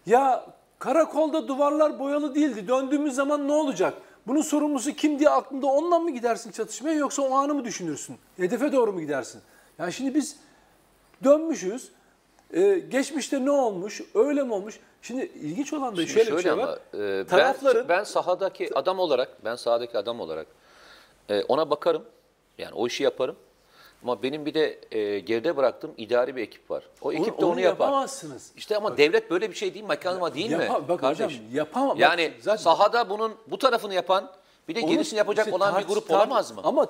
Ya 0.06 0.46
karakolda 0.80 1.48
duvarlar 1.48 1.98
boyalı 1.98 2.34
değildi. 2.34 2.68
Döndüğümüz 2.68 3.14
zaman 3.14 3.48
ne 3.48 3.52
olacak? 3.52 3.94
Bunun 4.26 4.42
sorumlusu 4.42 4.92
kim 4.92 5.18
diye 5.18 5.30
aklında 5.30 5.66
ondan 5.66 6.02
mı 6.02 6.10
gidersin 6.10 6.50
çatışmaya 6.50 6.94
yoksa 6.94 7.22
o 7.22 7.34
anı 7.34 7.54
mı 7.54 7.64
düşünürsün? 7.64 8.16
Hedefe 8.36 8.72
doğru 8.72 8.92
mu 8.92 9.00
gidersin? 9.00 9.40
Yani 9.78 9.92
şimdi 9.92 10.14
biz 10.14 10.36
dönmüşüz. 11.24 11.92
Ee, 12.54 12.78
geçmişte 12.90 13.44
ne 13.44 13.50
olmuş, 13.50 14.02
öyle 14.14 14.42
mi 14.42 14.52
olmuş? 14.52 14.80
Şimdi 15.02 15.24
ilginç 15.24 15.72
olan 15.72 15.96
da 15.96 16.06
Şimdi 16.06 16.12
şöyle, 16.12 16.36
bir 16.36 16.42
şey 16.42 16.52
var. 16.52 16.78
ama, 16.92 17.04
e, 17.04 17.24
Tarafların 17.26 17.88
ben, 17.88 17.98
ben 17.98 18.04
sahadaki 18.04 18.78
adam 18.78 18.98
olarak, 18.98 19.44
ben 19.44 19.56
sahadaki 19.56 19.98
adam 19.98 20.20
olarak 20.20 20.46
e, 21.28 21.42
ona 21.42 21.70
bakarım. 21.70 22.02
Yani 22.58 22.74
o 22.74 22.86
işi 22.86 23.02
yaparım. 23.02 23.36
Ama 24.02 24.22
benim 24.22 24.46
bir 24.46 24.54
de 24.54 24.78
e, 24.92 25.18
geride 25.18 25.56
bıraktığım 25.56 25.90
idari 25.96 26.36
bir 26.36 26.42
ekip 26.42 26.70
var. 26.70 26.84
O 27.02 27.12
ekip 27.12 27.40
de 27.40 27.44
onu 27.44 27.52
onu, 27.52 27.60
yapar. 27.60 27.84
yapamazsınız. 27.86 28.50
İşte 28.56 28.76
ama 28.76 28.96
devlet 28.96 29.30
böyle 29.30 29.50
bir 29.50 29.54
şey 29.54 29.74
değil, 29.74 29.84
mekanizma 29.84 30.34
değil 30.34 30.50
mi? 30.50 30.64
Yapa- 30.64 30.88
bak 30.88 31.00
kardeş? 31.00 31.26
hocam, 31.26 31.40
yapamam. 31.52 31.90
Bak 31.90 31.98
Yani 32.00 32.32
zaten- 32.40 32.62
sahada 32.62 33.10
bunun 33.10 33.32
bu 33.46 33.58
tarafını 33.58 33.94
yapan 33.94 34.30
bir 34.68 34.74
de 34.74 34.80
Onu- 34.80 34.90
gerisini 34.90 35.18
yapacak 35.18 35.46
işte 35.46 35.56
olan 35.56 35.74
bir 35.74 35.80
tar- 35.82 35.86
grup 35.88 36.08
tar- 36.10 36.16
olamaz 36.16 36.50
mı? 36.52 36.60
Ama 36.64 36.86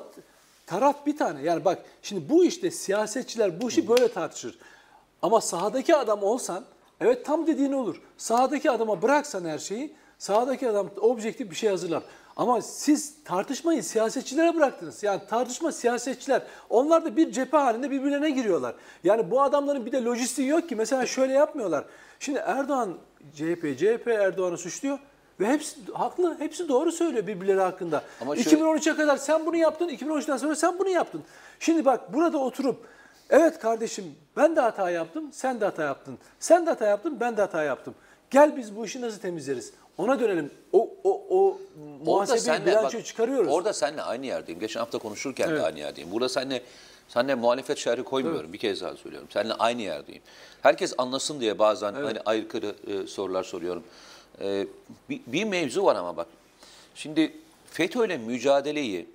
taraf 0.66 1.06
bir 1.06 1.16
tane. 1.16 1.42
Yani 1.42 1.64
bak 1.64 1.78
şimdi 2.02 2.28
bu 2.28 2.44
işte 2.44 2.70
siyasetçiler 2.70 3.60
bu 3.60 3.68
işi 3.68 3.88
böyle 3.88 4.08
tartışır. 4.08 4.58
Ama 5.22 5.40
sahadaki 5.40 5.96
adam 5.96 6.22
olsan 6.22 6.64
evet 7.00 7.26
tam 7.26 7.46
dediğin 7.46 7.72
olur. 7.72 8.02
Sahadaki 8.18 8.70
adama 8.70 9.02
bıraksan 9.02 9.44
her 9.44 9.58
şeyi 9.58 9.92
sahadaki 10.18 10.68
adam 10.68 10.90
objektif 11.00 11.50
bir 11.50 11.56
şey 11.56 11.70
hazırlar. 11.70 12.02
Ama 12.36 12.62
siz 12.62 13.14
tartışmayı 13.24 13.82
siyasetçilere 13.84 14.54
bıraktınız. 14.56 15.02
Yani 15.02 15.20
tartışma 15.30 15.72
siyasetçiler. 15.72 16.42
Onlar 16.70 17.04
da 17.04 17.16
bir 17.16 17.32
cephe 17.32 17.56
halinde 17.56 17.90
birbirlerine 17.90 18.30
giriyorlar. 18.30 18.74
Yani 19.04 19.30
bu 19.30 19.42
adamların 19.42 19.86
bir 19.86 19.92
de 19.92 20.02
lojistiği 20.02 20.48
yok 20.48 20.68
ki. 20.68 20.76
Mesela 20.76 21.06
şöyle 21.06 21.32
yapmıyorlar. 21.32 21.84
Şimdi 22.20 22.38
Erdoğan 22.38 22.96
CHP, 23.34 23.78
CHP 23.78 24.08
Erdoğan'ı 24.08 24.58
suçluyor. 24.58 24.98
Ve 25.40 25.46
hepsi 25.46 25.76
haklı, 25.92 26.36
hepsi 26.38 26.68
doğru 26.68 26.92
söylüyor 26.92 27.26
birbirleri 27.26 27.60
hakkında. 27.60 28.02
Ama 28.20 28.36
şöyle- 28.36 28.48
2013'e 28.56 28.94
kadar 28.96 29.16
sen 29.16 29.46
bunu 29.46 29.56
yaptın, 29.56 29.88
2013'ten 29.88 30.36
sonra 30.36 30.54
sen 30.56 30.78
bunu 30.78 30.88
yaptın. 30.88 31.22
Şimdi 31.60 31.84
bak 31.84 32.12
burada 32.12 32.38
oturup 32.38 32.86
evet 33.30 33.58
kardeşim 33.58 34.14
ben 34.36 34.56
de 34.56 34.60
hata 34.60 34.90
yaptım, 34.90 35.28
sen 35.32 35.60
de 35.60 35.64
hata 35.64 35.82
yaptın. 35.82 36.18
Sen 36.40 36.66
de 36.66 36.70
hata 36.70 36.86
yaptın, 36.86 37.16
ben 37.20 37.36
de 37.36 37.40
hata 37.40 37.62
yaptım. 37.62 37.94
Gel 38.30 38.56
biz 38.56 38.76
bu 38.76 38.84
işi 38.84 39.00
nasıl 39.00 39.18
temizleriz? 39.20 39.72
Ona 40.00 40.20
dönelim. 40.20 40.50
O 40.72 40.90
o 41.04 41.22
o 41.30 41.58
muhasebeyi 42.04 42.66
bilançoyu 42.66 43.04
çıkarıyoruz. 43.04 43.52
Orada 43.52 43.72
seninle 43.72 44.02
aynı 44.02 44.26
yerdeyim. 44.26 44.60
Geçen 44.60 44.80
hafta 44.80 44.98
konuşurken 44.98 45.48
Evet. 45.48 45.60
de 45.60 45.66
aynı 45.66 45.78
yerdeyim. 45.78 46.10
Burada 46.10 46.28
seninle 46.28 46.62
seninle 47.08 47.34
muhalefet 47.34 47.78
şerhi 47.78 48.02
koymuyorum. 48.02 48.52
Bir 48.52 48.58
kez 48.58 48.80
daha 48.80 48.96
söylüyorum. 48.96 49.28
Seninle 49.32 49.54
aynı 49.54 49.82
yerdeyim. 49.82 50.22
Herkes 50.62 50.94
anlasın 50.98 51.40
diye 51.40 51.58
bazen 51.58 51.94
hani 51.94 52.20
aykırı 52.20 52.74
e, 52.86 53.06
sorular 53.06 53.44
soruyorum. 53.44 53.84
E, 54.40 54.66
bir, 55.10 55.20
bir 55.26 55.44
mevzu 55.44 55.84
var 55.84 55.96
ama 55.96 56.16
bak. 56.16 56.26
Şimdi 56.94 57.32
FETÖ'yle 57.70 58.18
mücadeleyi 58.18 59.06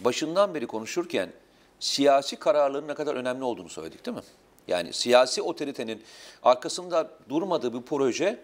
başından 0.00 0.54
beri 0.54 0.66
konuşurken 0.66 1.28
siyasi 1.80 2.36
kararların 2.36 2.88
ne 2.88 2.94
kadar 2.94 3.14
önemli 3.14 3.44
olduğunu 3.44 3.68
söyledik 3.68 4.06
değil 4.06 4.16
mi? 4.16 4.22
Yani 4.68 4.92
siyasi 4.92 5.42
otoritenin 5.42 6.02
arkasında 6.42 7.10
durmadığı 7.28 7.74
bir 7.74 7.82
proje 7.82 8.38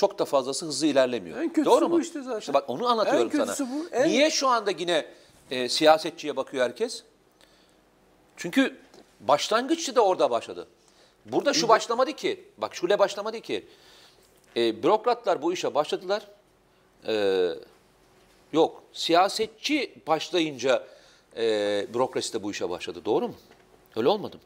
çok 0.00 0.18
da 0.18 0.24
fazlası 0.24 0.66
hızlı 0.66 0.86
ilerlemiyor. 0.86 1.38
En 1.38 1.48
kötüsü 1.48 1.64
Doğru 1.64 1.90
bu 1.90 1.94
mu? 1.94 2.00
işte 2.00 2.22
zaten. 2.22 2.54
bak 2.54 2.70
onu 2.70 2.88
anlatıyorum 2.88 3.22
En 3.22 3.30
kötüsü 3.30 3.54
sana. 3.54 3.68
bu, 3.70 3.88
en- 3.92 4.08
Niye 4.08 4.30
şu 4.30 4.48
anda 4.48 4.70
yine 4.70 5.06
e, 5.50 5.68
siyasetçiye 5.68 6.36
bakıyor 6.36 6.64
herkes? 6.64 7.02
Çünkü 8.36 8.76
başlangıççı 9.20 9.96
da 9.96 10.00
orada 10.04 10.30
başladı. 10.30 10.66
Burada 11.26 11.52
şu 11.52 11.68
başlamadı 11.68 12.12
ki, 12.12 12.44
bak 12.58 12.74
şöyle 12.74 12.98
başlamadı 12.98 13.40
ki. 13.40 13.66
E, 14.56 14.82
bürokratlar 14.82 15.42
bu 15.42 15.52
işe 15.52 15.74
başladılar. 15.74 16.26
E, 17.06 17.48
yok, 18.52 18.82
siyasetçi 18.92 19.94
başlayınca 20.06 20.86
e, 21.36 21.86
bürokrasi 21.94 22.32
de 22.32 22.42
bu 22.42 22.50
işe 22.50 22.70
başladı. 22.70 23.04
Doğru 23.04 23.28
mu? 23.28 23.34
Öyle 23.96 24.08
olmadı 24.08 24.36
mı? 24.36 24.42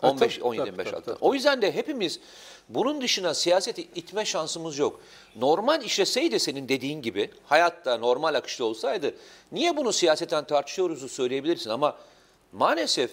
Ha, 0.00 0.10
15, 0.10 0.34
tabii, 0.34 0.44
17, 0.44 0.58
tabii, 0.58 0.68
25 0.68 0.84
tabii, 0.86 0.94
hafta. 0.96 1.14
tabii. 1.14 1.24
O 1.24 1.34
yüzden 1.34 1.62
de 1.62 1.72
hepimiz 1.74 2.20
bunun 2.68 3.00
dışına 3.00 3.34
siyaseti 3.34 3.82
itme 3.94 4.24
şansımız 4.24 4.78
yok. 4.78 5.00
Normal 5.36 5.82
işleseydi 5.82 6.40
senin 6.40 6.68
dediğin 6.68 7.02
gibi, 7.02 7.30
hayatta 7.46 7.98
normal 7.98 8.34
akışta 8.34 8.64
olsaydı, 8.64 9.14
niye 9.52 9.76
bunu 9.76 9.92
siyaseten 9.92 10.44
tartışıyoruzu 10.44 11.08
söyleyebilirsin 11.08 11.70
ama 11.70 11.96
maalesef 12.52 13.10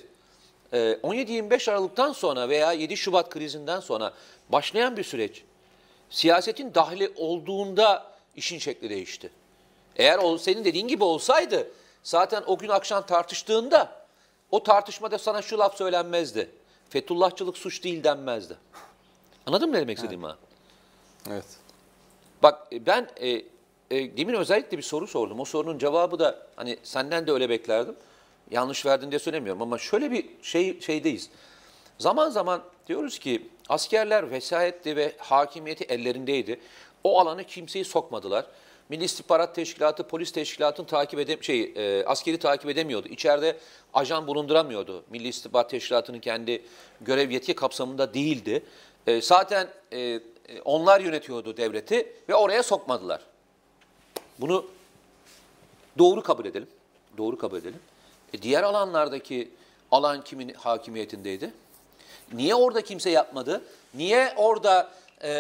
e, 0.74 0.78
17-25 0.78 1.72
Aralık'tan 1.72 2.14
sonra 2.14 2.50
veya 2.50 2.72
7 2.72 2.98
Şubat 2.98 3.30
krizinden 3.30 3.80
sonra 3.80 4.14
başlayan 4.50 4.98
bir 4.98 5.04
süreç, 5.04 5.44
siyasetin 6.10 6.74
dahli 6.74 7.14
olduğunda 7.16 8.12
işin 8.36 8.60
şekli 8.60 8.90
değişti. 8.90 9.30
Eğer 9.96 10.20
o 10.24 10.38
senin 10.38 10.66
dediğin 10.66 10.88
gibi 10.88 11.04
olsaydı 11.04 11.68
zaten 12.04 12.44
o 12.48 12.58
gün 12.58 12.70
akşam 12.70 13.06
tartıştığında 13.06 14.02
o 14.52 14.64
tartışmada 14.64 15.18
sana 15.18 15.42
şu 15.42 15.60
laf 15.60 15.78
söylenmezdi. 15.78 16.50
Fethullahçılık 16.90 17.58
suç 17.58 17.84
değil 17.84 18.04
denmezdi. 18.04 18.58
Anladın 19.46 19.70
mı 19.70 19.76
ne 19.76 19.82
demek 19.82 19.98
istediğimi? 19.98 20.26
ha? 20.26 20.38
Evet. 21.30 21.46
Bak 22.44 22.68
e, 22.72 22.86
ben 22.86 23.10
e, 23.18 23.30
e, 23.92 24.18
demin 24.18 24.34
özellikle 24.34 24.78
bir 24.78 24.84
soru 24.84 25.08
sordum. 25.08 25.40
O 25.40 25.46
sorunun 25.46 25.78
cevabı 25.78 26.20
da 26.20 26.48
hani 26.56 26.78
senden 26.84 27.28
de 27.28 27.32
öyle 27.32 27.50
beklerdim. 27.50 27.96
Yanlış 28.52 28.86
verdin 28.86 29.12
diye 29.12 29.20
söylemiyorum 29.20 29.62
ama 29.62 29.78
şöyle 29.78 30.12
bir 30.12 30.26
şey 30.42 30.82
şeydeyiz. 30.82 31.30
Zaman 31.98 32.30
zaman 32.30 32.62
diyoruz 32.88 33.20
ki 33.20 33.50
askerler 33.70 34.32
vesayetti 34.32 34.96
ve 34.96 35.16
hakimiyeti 35.18 35.84
ellerindeydi. 35.84 36.60
O 37.04 37.20
alanı 37.20 37.44
kimseyi 37.44 37.86
sokmadılar. 37.86 38.46
Milli 38.90 39.04
İstihbarat 39.04 39.56
Teşkilatı, 39.56 40.08
polis 40.08 40.32
teşkilatını 40.32 40.86
takip 40.86 41.20
edem 41.20 41.44
şey 41.44 41.74
e, 41.76 42.06
askeri 42.06 42.38
takip 42.38 42.70
edemiyordu. 42.70 43.08
İçeride 43.08 43.58
ajan 43.94 44.28
bulunduramıyordu. 44.28 45.04
Milli 45.10 45.28
İstihbarat 45.28 45.70
Teşkilatı'nın 45.70 46.20
kendi 46.20 46.62
görev 47.02 47.30
yetki 47.30 47.56
kapsamında 47.56 48.14
değildi. 48.14 48.64
E, 49.08 49.22
zaten 49.22 49.68
e, 49.94 50.20
onlar 50.66 51.00
yönetiyordu 51.00 51.58
devleti 51.58 52.14
ve 52.30 52.36
oraya 52.36 52.64
sokmadılar. 52.64 53.22
Bunu 54.40 54.66
doğru 55.98 56.24
kabul 56.24 56.46
edelim. 56.46 56.68
Doğru 57.18 57.38
kabul 57.38 57.58
edelim. 57.58 57.80
E, 58.34 58.42
diğer 58.42 58.64
alanlardaki 58.64 59.52
alan 59.92 60.24
kimin 60.24 60.54
hakimiyetindeydi? 60.54 61.54
Niye 62.34 62.56
orada 62.56 62.82
kimse 62.82 63.10
yapmadı? 63.10 63.62
Niye 63.94 64.34
orada 64.38 64.92
e, 65.24 65.32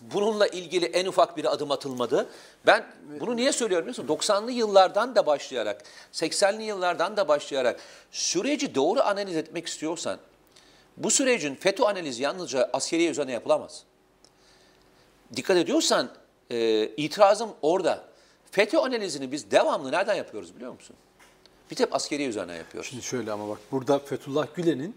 bununla 0.00 0.46
ilgili 0.46 0.86
en 0.86 1.06
ufak 1.06 1.36
bir 1.36 1.52
adım 1.52 1.70
atılmadı? 1.70 2.28
Ben 2.66 2.86
bunu 3.20 3.36
niye 3.36 3.52
söylüyorum 3.52 3.88
biliyor 3.88 4.08
musun? 4.08 4.34
90'lı 4.34 4.52
yıllardan 4.52 5.16
da 5.16 5.26
başlayarak, 5.26 5.82
80'li 6.12 6.62
yıllardan 6.62 7.16
da 7.16 7.28
başlayarak 7.28 7.80
süreci 8.12 8.74
doğru 8.74 9.00
analiz 9.00 9.36
etmek 9.36 9.66
istiyorsan, 9.66 10.18
bu 10.98 11.10
sürecin 11.10 11.54
FETÖ 11.54 11.84
analizi 11.84 12.22
yalnızca 12.22 12.70
askeri 12.72 13.06
üzerine 13.08 13.32
yapılamaz. 13.32 13.82
Dikkat 15.36 15.56
ediyorsan 15.56 16.10
e, 16.50 16.86
itirazım 16.96 17.50
orada. 17.62 18.04
FETÖ 18.50 18.78
analizini 18.78 19.32
biz 19.32 19.50
devamlı 19.50 19.92
nereden 19.92 20.14
yapıyoruz 20.14 20.56
biliyor 20.56 20.72
musun? 20.72 20.96
Bir 21.70 21.76
tek 21.76 21.94
askeri 21.94 22.24
üzerine 22.24 22.54
yapıyoruz. 22.56 22.90
Şimdi 22.90 23.02
şöyle 23.02 23.32
ama 23.32 23.48
bak 23.48 23.58
burada 23.72 23.98
Fethullah 23.98 24.46
Gülen'in 24.54 24.96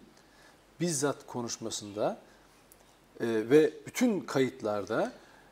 bizzat 0.79 1.25
konuşmasında 1.27 2.17
e, 3.19 3.25
ve 3.27 3.71
bütün 3.87 4.19
kayıtlarda 4.19 5.11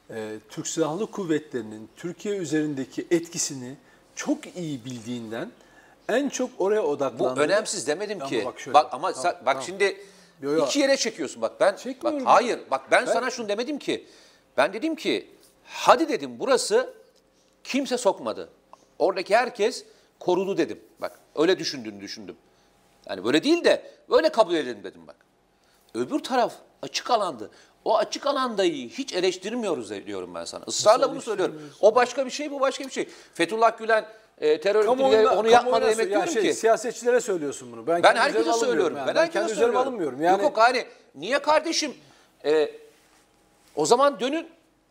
e, 0.09 0.35
Türk 0.49 0.67
Silahlı 0.67 1.12
Kuvvetleri'nin 1.12 1.89
Türkiye 1.97 2.35
üzerindeki 2.38 3.07
etkisini 3.12 3.75
çok 4.15 4.55
iyi 4.57 4.85
bildiğinden 4.85 5.51
en 6.09 6.29
çok 6.29 6.49
oraya 6.57 6.83
Bu 6.83 6.88
odaklandı. 6.88 7.39
önemsiz 7.39 7.88
demedim 7.88 8.17
Ama 8.21 8.29
ki. 8.29 8.43
bak 8.45 8.59
şöyle, 8.59 8.73
bak 8.73 8.93
ama 8.93 9.13
tamam, 9.13 9.23
sen- 9.23 9.45
bak 9.45 9.53
tamam. 9.53 9.63
şimdi 9.63 9.97
Yo, 10.41 10.52
yo. 10.52 10.65
iki 10.65 10.80
yere 10.80 10.97
çekiyorsun. 10.97 11.41
Bak 11.41 11.60
ben 11.60 11.71
bak 11.71 11.80
Çekmiyorum 11.80 12.25
hayır. 12.25 12.60
Bak 12.71 12.91
ben, 12.91 13.06
Ben- 13.06 13.13
sana 13.13 13.30
şunu 13.30 13.49
demedim 13.49 13.80
ki. 13.80 14.08
Ben 14.58 14.73
dedim 14.73 14.95
ki 14.95 15.36
hadi 15.63 16.10
dedim 16.10 16.39
burası 16.39 16.93
kimse 17.63 17.97
sokmadı. 17.97 18.49
Oradaki 18.99 19.36
herkes 19.36 19.86
korudu 20.19 20.58
dedim. 20.58 20.80
Bak 21.02 21.19
öyle 21.36 21.60
düşündüğünü 21.60 22.02
düşündüm. 22.02 22.38
Yani 23.10 23.23
böyle 23.23 23.43
değil 23.43 23.63
de 23.63 23.91
öyle 24.10 24.30
kabul 24.30 24.54
edelim 24.54 24.84
dedim 24.84 25.08
bak. 25.08 25.15
Öbür 25.93 26.19
taraf 26.19 26.54
açık 26.82 27.12
alandı. 27.12 27.52
O 27.86 27.97
açık 27.97 28.28
alandayı 28.28 28.89
hiç 28.89 29.13
eleştirmiyoruz 29.13 29.89
diyorum 29.89 30.36
ben 30.36 30.45
sana. 30.45 30.63
Israrla 30.67 31.12
bunu 31.12 31.21
söylüyorum. 31.21 31.62
O 31.82 31.95
başka 31.95 32.25
bir 32.25 32.32
şey, 32.32 32.52
bu 32.52 32.60
başka 32.60 32.84
bir 32.84 32.91
şey. 32.91 33.10
Fethullah 33.34 33.78
Gülen 33.78 34.06
e, 34.41 34.62
terör 34.62 34.86
örgütüyle 34.86 35.28
onu 35.30 35.49
yapmadı 35.49 35.86
demek 35.86 35.99
ya 35.99 36.10
diyorum 36.10 36.34
şey, 36.34 36.43
ki. 36.43 36.54
Siyasetçilere 36.54 37.21
söylüyorsun 37.21 37.71
bunu. 37.71 37.88
Ben, 37.88 38.04
Ben 38.04 38.15
herkese 38.15 38.54
söylüyorum. 38.54 38.97
alınmıyorum 38.97 38.97
Ben 38.97 39.06
yani. 39.08 39.19
herkese 39.19 39.39
kendi 39.39 39.52
üzerime 39.52 39.78
alınmıyorum. 39.78 40.21
Yani 40.21 40.32
Yok 40.32 40.41
yok 40.41 40.58
hani 40.58 40.86
niye 41.15 41.39
kardeşim 41.39 41.93
e, 42.45 42.71
o 43.75 43.86
zaman 43.86 44.19
dönün. 44.19 44.47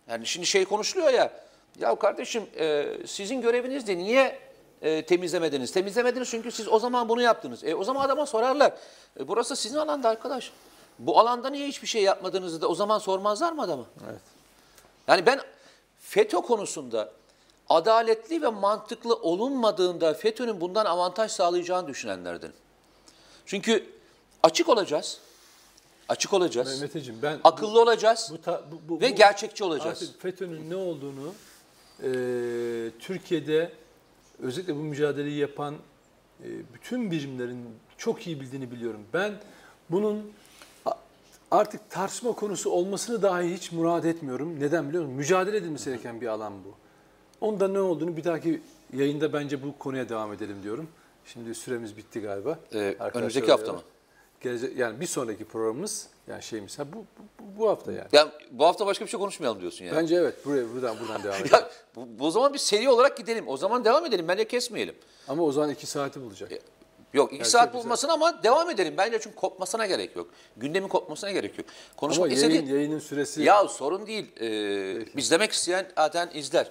Yani 0.08 0.26
şimdi 0.26 0.46
şey 0.46 0.64
konuşuluyor 0.64 1.12
ya. 1.12 1.32
Ya 1.80 1.94
kardeşim 1.94 2.46
e, 2.58 2.86
sizin 3.06 3.40
göreviniz 3.40 3.86
de 3.86 3.96
niye 3.96 4.38
e, 4.82 5.06
temizlemediniz? 5.06 5.72
Temizlemediniz 5.72 6.30
çünkü 6.30 6.50
siz 6.50 6.68
o 6.68 6.78
zaman 6.78 7.08
bunu 7.08 7.22
yaptınız. 7.22 7.64
E, 7.64 7.74
o 7.74 7.84
zaman 7.84 8.04
adama 8.04 8.26
sorarlar. 8.26 8.72
E, 9.20 9.28
burası 9.28 9.56
sizin 9.56 9.76
alanda 9.76 10.08
arkadaş. 10.08 10.52
Bu 10.98 11.18
alanda 11.18 11.50
niye 11.50 11.68
hiçbir 11.68 11.86
şey 11.86 12.02
yapmadığınızı 12.02 12.60
da 12.60 12.68
o 12.68 12.74
zaman 12.74 12.98
sormazlar 12.98 13.52
mı 13.52 13.62
adama? 13.62 13.84
Evet. 14.10 14.20
Yani 15.08 15.26
ben 15.26 15.40
FETÖ 16.00 16.36
konusunda 16.36 17.12
adaletli 17.68 18.42
ve 18.42 18.48
mantıklı 18.48 19.14
olunmadığında 19.14 20.14
FETÖ'nün 20.14 20.60
bundan 20.60 20.84
avantaj 20.84 21.30
sağlayacağını 21.32 21.88
düşünenlerdenim. 21.88 22.54
Çünkü 23.46 23.86
açık 24.42 24.68
olacağız. 24.68 25.18
Açık 26.08 26.32
olacağız. 26.32 26.80
Mehmetciğim 26.80 27.22
ben 27.22 27.38
akıllı 27.44 27.80
olacağız 27.82 28.28
bu, 28.32 28.42
ta- 28.42 28.62
bu, 28.72 28.88
bu, 28.88 29.00
ve 29.00 29.10
bu- 29.10 29.14
gerçekçi 29.14 29.64
olacağız. 29.64 30.02
Artık 30.02 30.22
FETÖ'nün 30.22 30.70
ne 30.70 30.76
olduğunu 30.76 31.32
e, 32.02 32.08
Türkiye'de 32.98 33.72
özellikle 34.42 34.74
bu 34.76 34.78
mücadeleyi 34.80 35.38
yapan 35.38 35.74
e, 36.44 36.46
bütün 36.74 37.10
birimlerin 37.10 37.64
çok 37.98 38.26
iyi 38.26 38.40
bildiğini 38.40 38.70
biliyorum. 38.70 39.00
Ben 39.12 39.32
bunun 39.90 40.32
artık 41.50 41.90
tartışma 41.90 42.32
konusu 42.32 42.70
olmasını 42.70 43.22
dahi 43.22 43.54
hiç 43.54 43.72
murad 43.72 44.04
etmiyorum. 44.04 44.60
Neden 44.60 44.88
biliyor 44.88 45.02
musun? 45.04 45.16
Mücadele 45.16 45.56
edilmesi 45.56 45.84
gereken 45.90 46.20
bir 46.20 46.26
alan 46.26 46.52
bu. 46.64 46.74
Onda 47.40 47.68
ne 47.68 47.80
olduğunu 47.80 48.16
bir 48.16 48.24
dahaki 48.24 48.60
yayında 48.92 49.32
bence 49.32 49.62
bu 49.62 49.78
konuya 49.78 50.08
devam 50.08 50.32
edelim 50.32 50.56
diyorum. 50.62 50.88
Şimdi 51.26 51.54
süremiz 51.54 51.96
bitti 51.96 52.20
galiba. 52.20 52.58
Ee, 52.74 52.78
Arkadaşlar 52.78 53.18
önümüzdeki 53.20 53.50
hafta 53.50 53.72
mı? 53.72 53.82
Gelecek, 54.40 54.78
yani 54.78 55.00
bir 55.00 55.06
sonraki 55.06 55.44
programımız 55.44 56.06
yani 56.28 56.42
şeyimiz 56.42 56.78
ha 56.78 56.84
bu, 56.92 56.96
bu, 56.98 57.58
bu 57.58 57.68
hafta 57.68 57.92
yani. 57.92 58.08
Ya 58.12 58.32
bu 58.50 58.64
hafta 58.64 58.86
başka 58.86 59.04
bir 59.04 59.10
şey 59.10 59.20
konuşmayalım 59.20 59.60
diyorsun 59.60 59.84
yani. 59.84 59.96
Bence 59.96 60.14
evet 60.14 60.46
buraya 60.46 60.74
buradan 60.74 60.96
buradan 61.00 61.22
devam 61.22 61.34
edelim. 61.40 61.50
Ya, 61.52 61.70
bu, 61.96 62.08
bu 62.18 62.26
o 62.26 62.30
zaman 62.30 62.52
bir 62.52 62.58
seri 62.58 62.88
olarak 62.88 63.16
gidelim. 63.16 63.48
O 63.48 63.56
zaman 63.56 63.84
devam 63.84 64.06
edelim. 64.06 64.28
Bence 64.28 64.48
kesmeyelim. 64.48 64.94
Ama 65.28 65.42
o 65.42 65.52
zaman 65.52 65.70
iki 65.70 65.86
saati 65.86 66.20
bulacak. 66.22 66.52
Yok 67.12 67.28
iki 67.28 67.38
Gerçek 67.38 67.52
saat 67.52 67.64
saat. 67.64 67.74
bulmasın 67.74 68.08
ama 68.08 68.42
devam 68.42 68.70
edelim. 68.70 68.94
Bence 68.96 69.20
çünkü 69.20 69.36
kopmasına 69.36 69.86
gerek 69.86 70.16
yok. 70.16 70.30
Gündemin 70.56 70.88
kopmasına 70.88 71.30
gerek 71.30 71.58
yok. 71.58 71.66
Konuşmak 71.96 72.32
Ama 72.32 72.40
yayın, 72.40 72.66
yayının 72.66 72.98
süresi 72.98 73.42
Ya 73.42 73.68
sorun 73.68 74.06
değil. 74.06 74.26
Ee, 74.40 75.04
izlemek 75.16 75.52
isteyen 75.52 75.86
zaten 75.96 76.30
izler. 76.34 76.70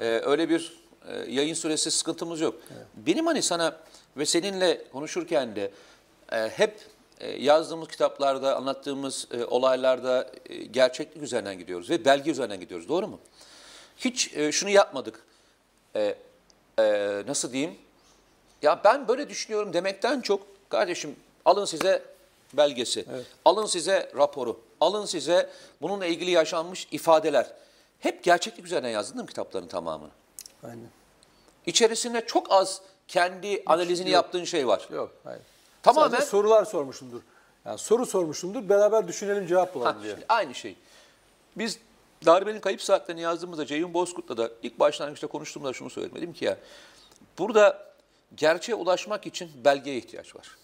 Ee, 0.00 0.20
öyle 0.24 0.48
bir 0.48 0.78
e, 1.08 1.32
yayın 1.32 1.54
süresi 1.54 1.90
sıkıntımız 1.90 2.40
yok. 2.40 2.54
Benim 2.94 3.26
hani 3.26 3.42
sana 3.42 3.76
ve 4.16 4.26
seninle 4.26 4.84
konuşurken 4.92 5.56
de 5.56 5.70
e, 6.32 6.48
hep 6.48 6.80
e, 7.20 7.30
yazdığımız 7.30 7.88
kitaplarda, 7.88 8.56
anlattığımız 8.56 9.28
e, 9.32 9.44
olaylarda 9.44 10.30
e, 10.46 10.56
gerçeklik 10.56 11.22
üzerinden 11.22 11.58
gidiyoruz 11.58 11.90
ve 11.90 12.04
belge 12.04 12.30
üzerinden 12.30 12.60
gidiyoruz. 12.60 12.88
Doğru 12.88 13.06
mu? 13.08 13.20
Hiç 13.96 14.36
e, 14.36 14.52
şunu 14.52 14.70
yapmadık. 14.70 15.20
E, 15.96 16.14
e, 16.78 17.22
nasıl 17.26 17.52
diyeyim? 17.52 17.74
Ya 18.62 18.80
ben 18.84 19.08
böyle 19.08 19.28
düşünüyorum 19.28 19.72
demekten 19.72 20.20
çok 20.20 20.40
kardeşim 20.70 21.16
alın 21.44 21.64
size 21.64 22.02
belgesi, 22.52 23.04
alın 23.44 23.66
size 23.66 24.10
raporu, 24.16 24.60
alın 24.80 25.04
size 25.06 25.50
bununla 25.82 26.06
ilgili 26.06 26.30
yaşanmış 26.30 26.88
ifadeler. 26.90 27.52
Hep 28.00 28.24
gerçeklik 28.24 28.66
üzerine 28.66 28.90
yazdın 28.90 29.20
mi 29.20 29.26
kitapların 29.26 29.66
tamamını? 29.66 30.10
Aynen. 30.64 30.88
İçerisinde 31.66 32.26
çok 32.26 32.52
az 32.52 32.80
kendi 33.08 33.62
analizini 33.66 34.06
yok. 34.08 34.14
yaptığın 34.14 34.44
şey 34.44 34.66
var. 34.68 34.88
Yok, 34.92 35.10
hayır. 35.24 35.42
Tamamen- 35.82 36.10
Sadece 36.10 36.26
sorular 36.26 36.64
sormuşumdur. 36.64 37.20
Yani 37.64 37.78
soru 37.78 38.06
sormuşumdur. 38.06 38.68
Beraber 38.68 39.08
düşünelim 39.08 39.46
cevap 39.46 39.70
Ha, 39.70 39.74
bulalım 39.74 40.02
diye. 40.02 40.12
şimdi 40.12 40.26
aynı 40.28 40.54
şey. 40.54 40.76
Biz 41.56 41.78
darbenin 42.26 42.60
kayıp 42.60 42.82
saatlerini 42.82 43.20
yazdığımızda 43.20 43.66
Ceyhun 43.66 43.94
Bozkurt'la 43.94 44.36
da 44.36 44.50
ilk 44.62 44.80
başlangıçta 44.80 45.26
konuştuğumda 45.26 45.72
şunu 45.72 45.90
söyledim. 45.90 46.32
Ki 46.32 46.44
ya 46.44 46.56
burada 47.38 47.87
gerçeğe 48.36 48.74
ulaşmak 48.74 49.26
için 49.26 49.50
belgeye 49.64 49.96
ihtiyaç 49.96 50.36
var. 50.36 50.56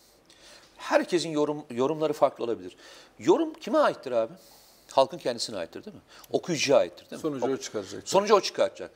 Herkesin 0.77 1.31
yorum, 1.31 1.64
yorumları 1.70 2.12
farklı 2.12 2.44
olabilir. 2.44 2.77
Yorum 3.18 3.55
kime 3.55 3.79
aittir 3.79 4.12
abi? 4.12 4.33
Halkın 4.92 5.18
kendisine 5.18 5.57
aittir 5.57 5.85
değil 5.85 5.96
mi? 5.96 6.03
Okuyucuya 6.31 6.79
aittir 6.79 7.11
değil 7.11 7.24
mi? 7.24 7.40
Sonucu 7.40 7.53
o 7.53 7.57
çıkaracak. 7.57 8.09
Sonucu 8.09 8.35
o 8.35 8.40
çıkartacak. 8.40 8.90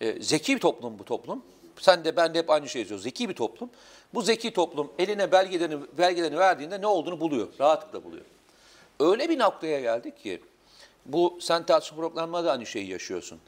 Ee, 0.00 0.22
zeki 0.22 0.54
bir 0.54 0.60
toplum 0.60 0.98
bu 0.98 1.04
toplum. 1.04 1.42
Sen 1.78 2.04
de 2.04 2.16
ben 2.16 2.34
de 2.34 2.38
hep 2.38 2.50
aynı 2.50 2.68
şeyi 2.68 2.80
yazıyoruz. 2.80 3.02
Zeki 3.02 3.28
bir 3.28 3.34
toplum. 3.34 3.70
Bu 4.14 4.22
zeki 4.22 4.52
toplum 4.52 4.92
eline 4.98 5.32
belgelerini, 5.32 5.84
belgelerini 5.98 6.38
verdiğinde 6.38 6.80
ne 6.80 6.86
olduğunu 6.86 7.20
buluyor. 7.20 7.48
Rahatlıkla 7.60 8.04
buluyor. 8.04 8.24
Öyle 9.00 9.28
bir 9.28 9.38
noktaya 9.38 9.80
geldik 9.80 10.22
ki 10.22 10.42
bu 11.06 11.38
sen 11.40 11.66
tartışma 11.66 11.98
programında 11.98 12.44
da 12.44 12.52
aynı 12.52 12.66
şeyi 12.66 12.90
yaşıyorsun. 12.90 13.40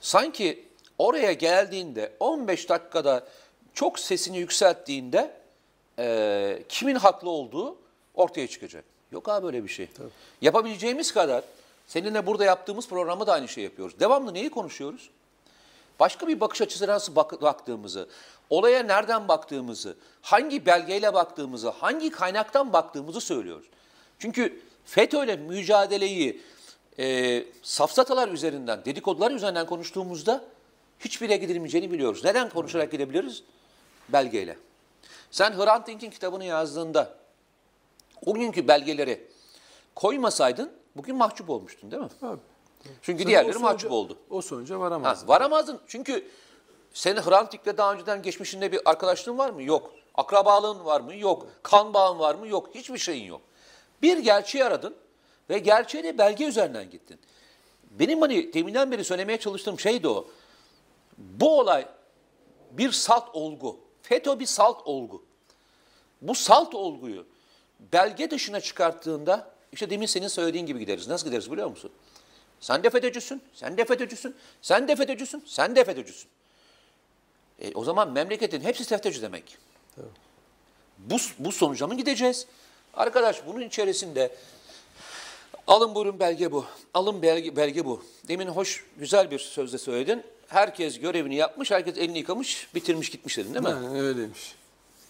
Sanki 0.00 0.64
oraya 0.98 1.32
geldiğinde 1.32 2.12
15 2.20 2.68
dakikada 2.68 3.26
çok 3.74 3.98
sesini 3.98 4.38
yükselttiğinde 4.38 5.30
eee, 5.98 6.62
kimin 6.68 6.94
haklı 6.94 7.30
olduğu 7.30 7.76
ortaya 8.14 8.46
çıkacak. 8.48 8.84
Yok 9.12 9.28
abi 9.28 9.46
böyle 9.46 9.64
bir 9.64 9.68
şey. 9.68 9.88
Yapabileceğimiz 10.42 11.12
kadar 11.14 11.44
seninle 11.86 12.26
burada 12.26 12.44
yaptığımız 12.44 12.88
programda 12.88 13.26
da 13.26 13.32
aynı 13.32 13.48
şey 13.48 13.64
yapıyoruz. 13.64 14.00
Devamlı 14.00 14.34
neyi 14.34 14.50
konuşuyoruz? 14.50 15.10
Başka 16.00 16.28
bir 16.28 16.40
bakış 16.40 16.60
açısı 16.60 16.86
nasıl 16.86 17.16
bak- 17.16 17.42
baktığımızı, 17.42 18.08
olaya 18.50 18.82
nereden 18.82 19.28
baktığımızı, 19.28 19.96
hangi 20.22 20.66
belgeyle 20.66 21.14
baktığımızı, 21.14 21.68
hangi 21.68 22.10
kaynaktan 22.10 22.72
baktığımızı 22.72 23.20
söylüyoruz. 23.20 23.66
Çünkü 24.18 24.60
FETÖ'yle 24.84 25.36
mücadeleyi 25.36 26.40
e, 26.98 27.44
safsatalar 27.62 28.28
üzerinden, 28.28 28.84
dedikodular 28.84 29.30
üzerinden 29.30 29.66
konuştuğumuzda 29.66 30.44
hiçbir 31.00 31.28
yere 31.28 31.38
gidilmeyeceğini 31.40 31.90
biliyoruz. 31.92 32.24
Neden 32.24 32.48
konuşarak 32.48 32.92
gidebiliriz? 32.92 33.42
Belgeyle. 34.12 34.56
Sen 35.30 35.52
Hrant 35.58 35.86
Dink'in 35.86 36.10
kitabını 36.10 36.44
yazdığında 36.44 37.14
o 38.26 38.34
günkü 38.34 38.68
belgeleri 38.68 39.28
koymasaydın 39.94 40.72
bugün 40.96 41.16
mahcup 41.16 41.50
olmuştun 41.50 41.90
değil 41.90 42.02
mi? 42.02 42.08
Abi. 42.22 42.38
Çünkü 43.02 43.22
Sen 43.22 43.28
diğerleri 43.28 43.56
o 43.56 43.60
mahcup 43.60 43.80
sonuca- 43.90 43.94
oldu. 43.94 44.18
O 44.30 44.42
sonuca 44.42 44.74
Ha, 44.74 44.80
varamaz. 44.80 45.28
varamazdın. 45.28 45.80
Çünkü 45.86 46.28
senin 46.92 47.20
Hrant 47.20 47.52
Dink'le 47.52 47.76
daha 47.78 47.92
önceden 47.94 48.22
geçmişinde 48.22 48.72
bir 48.72 48.80
arkadaşlığın 48.90 49.38
var 49.38 49.50
mı? 49.50 49.62
Yok. 49.62 49.92
Akrabalığın 50.14 50.84
var 50.84 51.00
mı? 51.00 51.14
Yok. 51.16 51.46
Kan 51.62 51.94
bağın 51.94 52.18
var 52.18 52.34
mı? 52.34 52.48
Yok. 52.48 52.70
Hiçbir 52.74 52.98
şeyin 52.98 53.24
yok. 53.24 53.40
Bir 54.02 54.18
gerçeği 54.18 54.64
aradın 54.64 54.94
ve 55.50 55.58
gerçeğe 55.58 56.04
de 56.04 56.18
belge 56.18 56.44
üzerinden 56.44 56.90
gittin. 56.90 57.20
Benim 57.90 58.20
hani 58.20 58.52
deminden 58.52 58.90
beri 58.92 59.04
söylemeye 59.04 59.38
çalıştığım 59.40 59.80
şey 59.80 60.02
de 60.02 60.08
o. 60.08 60.26
Bu 61.18 61.58
olay 61.60 61.86
bir 62.70 62.92
salt 62.92 63.28
olgu. 63.34 63.76
FETÖ 64.10 64.40
bir 64.40 64.46
salt 64.46 64.86
olgu. 64.86 65.22
Bu 66.22 66.34
salt 66.34 66.74
olguyu 66.74 67.26
belge 67.92 68.30
dışına 68.30 68.60
çıkarttığında 68.60 69.50
işte 69.72 69.90
demin 69.90 70.06
senin 70.06 70.28
söylediğin 70.28 70.66
gibi 70.66 70.78
gideriz. 70.78 71.08
Nasıl 71.08 71.26
gideriz 71.26 71.52
biliyor 71.52 71.70
musun? 71.70 71.90
Sen 72.60 72.82
de 72.82 72.90
FETÖ'cüsün, 72.90 73.42
sen 73.54 73.78
de 73.78 73.84
FETÖ'cüsün, 73.84 74.36
sen 74.62 74.88
de 74.88 74.96
FETÖ'cüsün, 74.96 75.44
sen 75.46 75.76
de 75.76 75.84
FETÖ'cüsün. 75.84 76.30
E, 77.58 77.74
o 77.74 77.84
zaman 77.84 78.12
memleketin 78.12 78.60
hepsi 78.60 78.84
FETÖ'cü 78.84 79.22
demek. 79.22 79.58
Bu, 80.98 81.16
bu 81.38 81.52
sonuca 81.52 81.86
mı 81.86 81.96
gideceğiz? 81.96 82.46
Arkadaş 82.94 83.46
bunun 83.46 83.60
içerisinde 83.60 84.36
alın 85.66 85.94
buyurun 85.94 86.20
belge 86.20 86.52
bu, 86.52 86.64
alın 86.94 87.22
belge, 87.22 87.56
belge 87.56 87.84
bu. 87.84 88.04
Demin 88.28 88.46
hoş, 88.46 88.86
güzel 88.96 89.30
bir 89.30 89.38
sözle 89.38 89.78
söyledin. 89.78 90.22
Herkes 90.50 91.00
görevini 91.00 91.34
yapmış, 91.34 91.70
herkes 91.70 91.98
elini 91.98 92.18
yıkamış, 92.18 92.68
bitirmiş 92.74 93.10
gitmiş 93.10 93.36
dedin 93.38 93.54
değil 93.54 93.64
mi? 93.64 93.70
Yani 93.70 94.02
öyleymiş. 94.02 94.54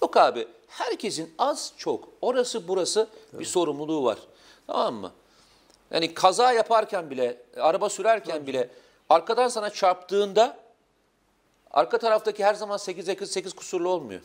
Yok 0.02 0.16
abi. 0.16 0.48
Herkesin 0.68 1.34
az 1.38 1.72
çok 1.76 2.08
orası 2.20 2.68
burası 2.68 3.08
bir 3.32 3.44
sorumluluğu 3.44 4.04
var. 4.04 4.18
Tamam 4.66 4.94
mı? 4.94 5.12
Yani 5.90 6.14
kaza 6.14 6.52
yaparken 6.52 7.10
bile, 7.10 7.42
araba 7.56 7.88
sürerken 7.88 8.46
bile 8.46 8.68
arkadan 9.08 9.48
sana 9.48 9.70
çarptığında 9.70 10.58
arka 11.70 11.98
taraftaki 11.98 12.44
her 12.44 12.54
zaman 12.54 12.76
8 12.76 13.06
8 13.06 13.30
8 13.30 13.52
kusurlu 13.52 13.88
olmuyor. 13.88 14.20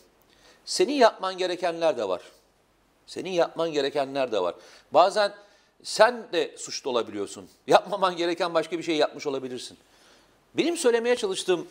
Senin 0.66 0.94
yapman 0.94 1.38
gerekenler 1.38 1.98
de 1.98 2.08
var. 2.08 2.22
Senin 3.08 3.30
yapman 3.30 3.72
gerekenler 3.72 4.32
de 4.32 4.40
var. 4.40 4.56
Bazen 4.92 5.34
sen 5.84 6.28
de 6.34 6.58
suçlu 6.58 6.90
olabiliyorsun. 6.90 7.50
Yapmaman 7.68 8.18
gereken 8.18 8.54
başka 8.54 8.78
bir 8.78 8.84
şey 8.84 8.96
yapmış 8.96 9.28
olabilirsin. 9.28 9.78
Benim 10.58 10.78
söylemeye 10.78 11.16
çalıştığım 11.16 11.68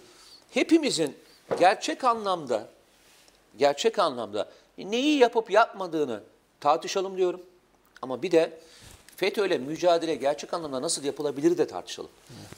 hepimizin 0.51 1.17
gerçek 1.59 2.05
anlamda 2.05 2.69
gerçek 3.59 3.99
anlamda 3.99 4.51
neyi 4.79 5.19
yapıp 5.19 5.51
yapmadığını 5.51 6.23
tartışalım 6.61 7.17
diyorum. 7.17 7.41
Ama 8.03 8.23
bir 8.23 8.31
de 8.31 8.59
FETÖ'yle 9.17 9.59
mücadele 9.59 10.15
gerçek 10.15 10.55
anlamda 10.55 10.83
nasıl 10.83 11.05
yapılabilir 11.05 11.59
de 11.59 11.67
tartışalım. 11.67 12.11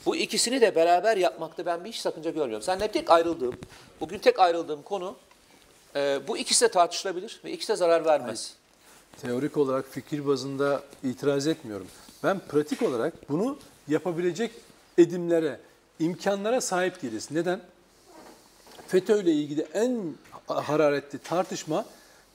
Bu 0.05 0.15
ikisini 0.15 0.61
de 0.61 0.75
beraber 0.75 1.17
yapmakta 1.17 1.65
ben 1.65 1.83
bir 1.83 1.89
hiç 1.89 1.97
sakınca 1.97 2.31
görmüyorum. 2.31 2.63
Seninle 2.65 2.87
tek 2.87 3.09
ayrıldığım, 3.09 3.55
bugün 4.01 4.19
tek 4.19 4.39
ayrıldığım 4.39 4.81
konu 4.81 5.15
e, 5.95 6.19
bu 6.27 6.37
ikisi 6.37 6.65
de 6.65 6.71
tartışılabilir 6.71 7.41
ve 7.45 7.51
ikisi 7.51 7.69
de 7.71 7.75
zarar 7.75 8.05
vermez. 8.05 8.53
Teorik 9.21 9.57
olarak 9.57 9.85
fikir 9.89 10.27
bazında 10.27 10.83
itiraz 11.03 11.47
etmiyorum. 11.47 11.87
Ben 12.23 12.39
pratik 12.39 12.81
olarak 12.81 13.29
bunu 13.29 13.57
yapabilecek 13.87 14.51
edimlere, 14.97 15.59
imkanlara 15.99 16.61
sahip 16.61 17.01
değiliz. 17.01 17.27
Neden? 17.31 17.61
FETÖ 18.87 19.21
ile 19.21 19.31
ilgili 19.31 19.67
en 19.73 20.15
hararetli 20.47 21.19
tartışma 21.19 21.85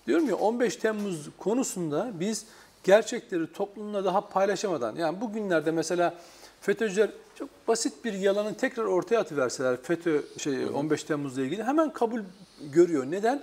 diyorum 0.06 0.28
ya 0.28 0.36
15 0.36 0.76
Temmuz 0.76 1.28
konusunda 1.38 2.10
biz 2.14 2.44
gerçekleri 2.84 3.52
toplumla 3.52 4.04
daha 4.04 4.28
paylaşamadan 4.28 4.96
yani 4.96 5.20
bugünlerde 5.20 5.70
mesela 5.70 6.14
FETÖ'cüler 6.60 7.10
çok 7.34 7.68
basit 7.68 8.04
bir 8.04 8.12
yalanı 8.12 8.56
tekrar 8.56 8.84
ortaya 8.84 9.20
atıverseler 9.20 9.76
FETÖ 9.82 10.22
şey 10.38 10.66
15 10.66 11.04
Temmuz'la 11.04 11.42
ilgili 11.42 11.64
hemen 11.64 11.92
kabul 11.92 12.20
görüyor. 12.60 13.04
Neden? 13.10 13.42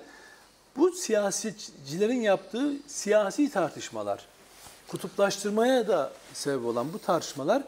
Bu 0.78 0.92
siyasetçilerin 0.92 2.22
yaptığı 2.22 2.74
siyasi 2.88 3.52
tartışmalar, 3.52 4.26
kutuplaştırmaya 4.88 5.88
da 5.88 6.12
sebep 6.34 6.66
olan 6.66 6.94
bu 6.94 7.00
tartışmalar 7.00 7.64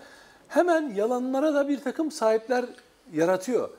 hemen 0.51 0.93
yalanlara 0.95 1.53
da 1.53 1.67
bir 1.67 1.79
takım 1.79 2.11
sahipler 2.11 2.65
yaratıyor. 3.13 3.69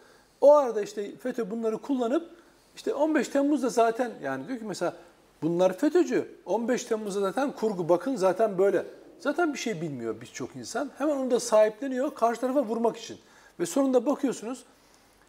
O 0.40 0.52
arada 0.52 0.82
işte 0.82 1.16
FETÖ 1.16 1.50
bunları 1.50 1.78
kullanıp 1.78 2.30
işte 2.76 2.94
15 2.94 3.28
Temmuz'da 3.28 3.68
zaten 3.68 4.12
yani 4.22 4.48
diyor 4.48 4.58
ki 4.58 4.64
mesela 4.64 4.96
bunlar 5.42 5.78
FETÖ'cü. 5.78 6.28
15 6.46 6.84
Temmuz'da 6.84 7.20
zaten 7.20 7.52
kurgu 7.52 7.88
bakın 7.88 8.16
zaten 8.16 8.58
böyle. 8.58 8.86
Zaten 9.20 9.52
bir 9.54 9.58
şey 9.58 9.80
bilmiyor 9.80 10.20
birçok 10.20 10.56
insan. 10.56 10.90
Hemen 10.98 11.16
onu 11.16 11.30
da 11.30 11.40
sahipleniyor 11.40 12.14
karşı 12.14 12.40
tarafa 12.40 12.64
vurmak 12.64 12.96
için. 12.96 13.18
Ve 13.60 13.66
sonunda 13.66 14.06
bakıyorsunuz 14.06 14.64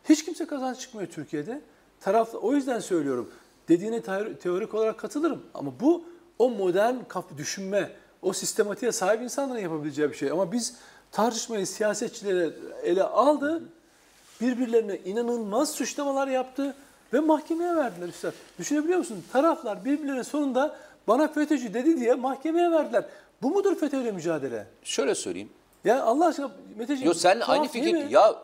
hiç 0.09 0.25
kimse 0.25 0.45
kazanç 0.45 0.79
çıkmıyor 0.79 1.09
Türkiye'de. 1.09 1.61
Taraf, 2.01 2.35
o 2.35 2.53
yüzden 2.53 2.79
söylüyorum. 2.79 3.29
Dediğine 3.69 3.97
teori- 3.97 4.37
teorik 4.37 4.73
olarak 4.73 4.97
katılırım. 4.97 5.41
Ama 5.53 5.71
bu 5.79 6.03
o 6.39 6.49
modern 6.49 6.95
düşünme, 7.37 7.91
o 8.21 8.33
sistematiğe 8.33 8.91
sahip 8.91 9.21
insanların 9.21 9.59
yapabileceği 9.59 10.09
bir 10.09 10.15
şey. 10.15 10.31
Ama 10.31 10.51
biz 10.51 10.75
tartışmayı 11.13 11.67
siyasetçilere 11.67 12.49
ele 12.83 13.03
aldı. 13.03 13.63
Birbirlerine 14.41 14.97
inanılmaz 15.05 15.71
suçlamalar 15.71 16.27
yaptı. 16.27 16.75
Ve 17.13 17.19
mahkemeye 17.19 17.75
verdiler 17.75 18.07
üstad. 18.07 18.33
Düşünebiliyor 18.59 18.99
musun? 18.99 19.23
Taraflar 19.33 19.85
birbirlerine 19.85 20.23
sonunda 20.23 20.75
bana 21.07 21.27
FETÖ'cü 21.27 21.73
dedi 21.73 21.99
diye 21.99 22.13
mahkemeye 22.13 22.71
verdiler. 22.71 23.05
Bu 23.41 23.49
mudur 23.51 23.75
FETÖ'yle 23.75 24.11
mücadele? 24.11 24.67
Şöyle 24.83 25.15
söyleyeyim. 25.15 25.49
Ya 25.83 26.03
Allah 26.03 26.27
aşkına 26.27 26.51
Meteciğim. 26.77 27.11
Yo 27.11 27.13
tuhaf 27.13 27.49
aynı 27.49 27.67
fikir. 27.67 28.09
Ya 28.09 28.35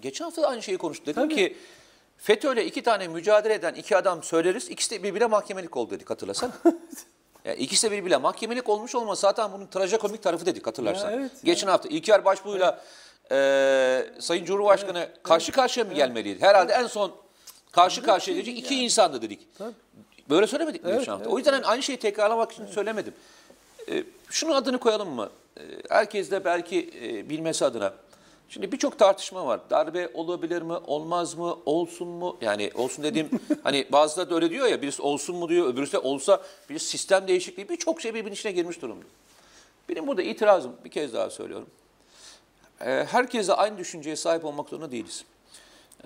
geçen 0.00 0.24
hafta 0.24 0.42
da 0.42 0.48
aynı 0.48 0.62
şeyi 0.62 0.78
konuştuk. 0.78 1.06
Dedim 1.06 1.22
Tabii. 1.22 1.34
ki 1.34 1.56
FETÖ'yle 2.16 2.66
iki 2.66 2.82
tane 2.82 3.08
mücadele 3.08 3.54
eden 3.54 3.74
iki 3.74 3.96
adam 3.96 4.22
söyleriz. 4.22 4.70
İkisi 4.70 4.90
de 4.90 5.02
birbirine 5.02 5.26
mahkemelik 5.26 5.76
oldu 5.76 5.90
dedik 5.90 6.10
hatırlasana. 6.10 6.52
ya 7.44 7.54
ikisi 7.54 7.90
de 7.90 7.96
birbirine 7.96 8.16
mahkemelik 8.16 8.68
olmuş 8.68 8.94
olması 8.94 9.20
zaten 9.20 9.52
bunun 9.52 9.66
trajikomik 9.66 10.22
tarafı 10.22 10.46
dedik 10.46 10.66
hatırlarsan. 10.66 11.10
Ya 11.10 11.16
evet, 11.16 11.30
Geçen 11.44 11.68
hafta 11.68 11.88
İlker 11.88 12.24
Başbuğ'yla 12.24 12.80
e, 13.32 14.06
Sayın 14.18 14.44
Cumhurbaşkanı 14.44 15.08
karşı 15.22 15.52
karşıya 15.52 15.86
mı 15.86 15.94
gelmeliydi? 15.94 16.40
Herhalde 16.44 16.72
en 16.72 16.86
son 16.86 17.12
karşı 17.72 18.02
karşıya 18.02 18.36
gelecek 18.36 18.58
iki 18.58 18.84
insandı 18.84 19.22
dedik. 19.22 19.58
Tabii. 19.58 19.74
Böyle 20.30 20.46
söylemedik 20.46 20.84
mi 20.84 20.90
Evet, 20.90 20.98
geçen 21.00 21.12
hafta? 21.12 21.24
evet, 21.24 21.34
o 21.34 21.38
yüzden 21.38 21.52
hani 21.52 21.66
aynı 21.66 21.82
şeyi 21.82 21.98
tekrarlamak 21.98 22.52
için 22.52 22.66
söylemedim. 22.66 23.14
E, 23.90 24.04
şunun 24.30 24.52
adını 24.54 24.78
koyalım 24.78 25.08
mı? 25.08 25.30
E, 25.56 25.62
herkes 25.88 26.30
de 26.30 26.44
belki 26.44 26.90
e, 27.02 27.28
bilmesi 27.28 27.64
adına. 27.64 27.92
Şimdi 28.50 28.72
birçok 28.72 28.98
tartışma 28.98 29.46
var. 29.46 29.60
Darbe 29.70 30.10
olabilir 30.14 30.62
mi, 30.62 30.72
olmaz 30.72 31.34
mı, 31.34 31.56
olsun 31.66 32.08
mu? 32.08 32.36
Yani 32.40 32.70
olsun 32.74 33.04
dediğim 33.04 33.30
hani 33.62 33.86
bazıları 33.92 34.30
da 34.30 34.34
öyle 34.34 34.50
diyor 34.50 34.66
ya 34.66 34.82
birisi 34.82 35.02
olsun 35.02 35.36
mu 35.36 35.48
diyor, 35.48 35.66
öbürüsü 35.66 35.92
de 35.92 35.98
olsa 35.98 36.42
bir 36.70 36.78
sistem 36.78 37.28
değişikliği 37.28 37.68
birçok 37.68 38.00
şey 38.00 38.14
birbirinin 38.14 38.34
içine 38.34 38.52
girmiş 38.52 38.82
durumda. 38.82 39.04
Benim 39.88 40.06
burada 40.06 40.22
itirazım 40.22 40.72
bir 40.84 40.90
kez 40.90 41.14
daha 41.14 41.30
söylüyorum. 41.30 41.66
E, 42.80 43.06
herkesle 43.10 43.52
aynı 43.52 43.78
düşünceye 43.78 44.16
sahip 44.16 44.44
olmak 44.44 44.68
zorunda 44.68 44.92
değiliz. 44.92 45.24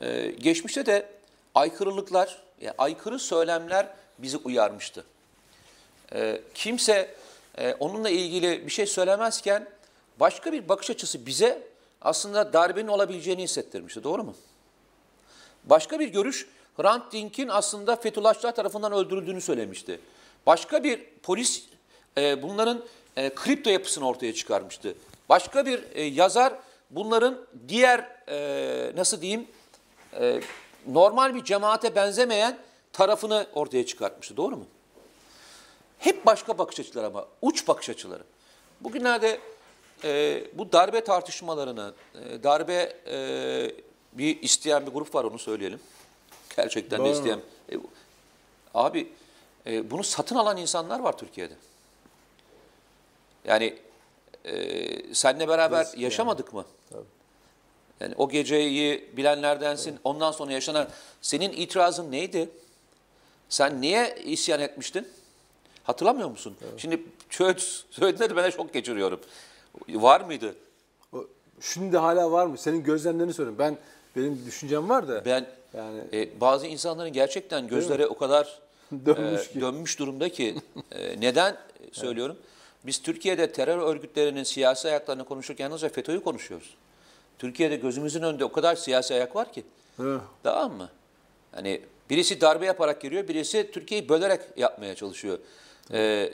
E, 0.00 0.30
geçmişte 0.30 0.86
de 0.86 1.08
aykırılıklar, 1.54 2.42
yani 2.60 2.74
aykırı 2.78 3.18
söylemler 3.18 3.88
bizi 4.18 4.36
uyarmıştı. 4.36 5.04
E, 6.14 6.40
kimse 6.54 7.14
e, 7.58 7.74
onunla 7.74 8.10
ilgili 8.10 8.66
bir 8.66 8.72
şey 8.72 8.86
söylemezken 8.86 9.68
başka 10.20 10.52
bir 10.52 10.68
bakış 10.68 10.90
açısı 10.90 11.26
bize 11.26 11.73
aslında 12.04 12.52
darbenin 12.52 12.88
olabileceğini 12.88 13.42
hissettirmişti. 13.42 14.04
Doğru 14.04 14.24
mu? 14.24 14.34
Başka 15.64 16.00
bir 16.00 16.08
görüş 16.08 16.48
Hrant 16.76 17.12
Dink'in 17.12 17.48
aslında 17.48 17.96
Fethullahçılar 17.96 18.54
tarafından 18.54 18.92
öldürüldüğünü 18.92 19.40
söylemişti. 19.40 20.00
Başka 20.46 20.84
bir 20.84 21.00
polis 21.22 21.64
e, 22.18 22.42
bunların 22.42 22.84
e, 23.16 23.34
kripto 23.34 23.70
yapısını 23.70 24.08
ortaya 24.08 24.34
çıkarmıştı. 24.34 24.94
Başka 25.28 25.66
bir 25.66 25.84
e, 25.94 26.02
yazar 26.02 26.52
bunların 26.90 27.40
diğer 27.68 28.08
e, 28.28 28.92
nasıl 28.96 29.20
diyeyim 29.20 29.46
e, 30.20 30.40
normal 30.86 31.34
bir 31.34 31.44
cemaate 31.44 31.94
benzemeyen 31.94 32.58
tarafını 32.92 33.46
ortaya 33.54 33.86
çıkartmıştı. 33.86 34.36
Doğru 34.36 34.56
mu? 34.56 34.66
Hep 35.98 36.26
başka 36.26 36.58
bakış 36.58 36.80
açıları 36.80 37.06
ama 37.06 37.26
uç 37.42 37.68
bakış 37.68 37.90
açıları. 37.90 38.22
Bugünlerde 38.80 39.40
e, 40.04 40.42
bu 40.52 40.72
darbe 40.72 41.04
tartışmalarını, 41.04 41.94
e, 42.14 42.42
darbe 42.42 42.96
e, 43.06 43.70
bir 44.12 44.42
isteyen 44.42 44.86
bir 44.86 44.92
grup 44.92 45.14
var 45.14 45.24
onu 45.24 45.38
söyleyelim. 45.38 45.80
Gerçekten 46.56 47.00
de 47.00 47.04
Doğru. 47.04 47.12
isteyen. 47.12 47.40
E, 47.72 47.74
abi 48.74 49.12
e, 49.66 49.90
bunu 49.90 50.04
satın 50.04 50.36
alan 50.36 50.56
insanlar 50.56 51.00
var 51.00 51.18
Türkiye'de. 51.18 51.54
Yani 53.44 53.78
e, 54.44 55.14
seninle 55.14 55.48
beraber 55.48 55.84
Risk 55.84 55.98
yaşamadık 55.98 56.54
mı? 56.54 56.64
Tabii. 56.90 57.04
Yani 58.00 58.14
o 58.18 58.28
geceyi 58.28 59.10
bilenlerdensin. 59.16 59.98
Ondan 60.04 60.32
sonra 60.32 60.52
yaşanan 60.52 60.88
senin 61.22 61.52
itirazın 61.52 62.12
neydi? 62.12 62.50
Sen 63.48 63.80
niye 63.80 64.16
isyan 64.24 64.60
etmiştin? 64.60 65.08
Hatırlamıyor 65.84 66.30
musun? 66.30 66.56
Şimdi 66.78 67.02
şöyle 67.30 67.58
söylediler 67.90 68.36
ben 68.36 68.44
de 68.44 68.50
şok 68.50 68.72
geçiriyorum. 68.72 69.20
Var 69.88 70.20
mıydı? 70.20 70.54
Şimdi 71.60 71.96
hala 71.96 72.32
var 72.32 72.46
mı? 72.46 72.58
Senin 72.58 72.82
gözlemlerini 72.84 73.32
söyleyeyim. 73.34 73.58
Ben 73.58 73.78
benim 74.16 74.46
düşüncem 74.46 74.88
var 74.88 75.08
da. 75.08 75.24
Ben 75.24 75.46
Yani- 75.76 76.00
e, 76.12 76.40
bazı 76.40 76.66
insanların 76.66 77.12
gerçekten 77.12 77.68
gözleri 77.68 78.06
o 78.06 78.16
kadar 78.16 78.60
Dönmüş 79.06 79.50
e, 79.56 79.60
dönmüş 79.60 79.98
durumda 79.98 80.28
ki 80.28 80.54
e, 80.92 81.20
neden 81.20 81.56
söylüyorum? 81.92 82.36
Biz 82.86 83.02
Türkiye'de 83.02 83.52
terör 83.52 83.78
örgütlerinin 83.78 84.42
siyasi 84.42 84.88
ayaklarını 84.88 85.24
konuşurken 85.24 85.64
yalnızca 85.64 85.88
FETÖ'yü 85.88 86.22
konuşuyoruz. 86.22 86.74
Türkiye'de 87.38 87.76
gözümüzün 87.76 88.22
önünde 88.22 88.44
o 88.44 88.52
kadar 88.52 88.76
siyasi 88.76 89.14
ayak 89.14 89.36
var 89.36 89.52
ki. 89.52 89.64
Hı. 89.96 90.20
Tamam 90.42 90.72
mı? 90.72 90.88
Hani 91.52 91.80
birisi 92.10 92.40
darbe 92.40 92.66
yaparak 92.66 93.00
giriyor, 93.00 93.28
birisi 93.28 93.70
Türkiye'yi 93.72 94.08
bölerek 94.08 94.40
yapmaya 94.56 94.94
çalışıyor. 94.94 95.38
Ee, 95.92 96.32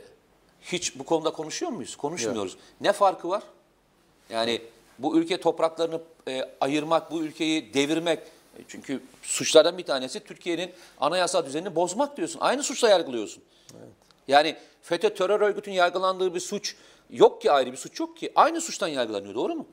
hiç 0.62 0.98
bu 0.98 1.04
konuda 1.04 1.30
konuşuyor 1.32 1.72
muyuz? 1.72 1.96
Konuşmuyoruz. 1.96 2.56
Ne 2.80 2.92
farkı 2.92 3.28
var? 3.28 3.42
Yani 4.30 4.62
bu 4.98 5.16
ülke 5.18 5.40
topraklarını 5.40 6.00
e, 6.28 6.42
ayırmak, 6.60 7.10
bu 7.10 7.20
ülkeyi 7.22 7.74
devirmek. 7.74 8.18
E, 8.18 8.60
Çünkü 8.68 9.02
suçlardan 9.22 9.78
bir 9.78 9.84
tanesi 9.84 10.20
Türkiye'nin 10.20 10.72
anayasal 11.00 11.46
düzenini 11.46 11.74
bozmak 11.76 12.16
diyorsun. 12.16 12.40
Aynı 12.40 12.62
suçla 12.62 12.88
yargılıyorsun. 12.88 13.42
Yani 14.28 14.56
FETÖ 14.82 15.14
terör 15.14 15.40
örgütünün 15.40 15.74
yargılandığı 15.74 16.34
bir 16.34 16.40
suç 16.40 16.76
yok 17.10 17.42
ki 17.42 17.52
ayrı 17.52 17.72
bir 17.72 17.76
suç 17.76 18.00
yok 18.00 18.16
ki. 18.16 18.32
Aynı 18.34 18.60
suçtan 18.60 18.88
yargılanıyor 18.88 19.34
doğru 19.34 19.54
mu? 19.54 19.66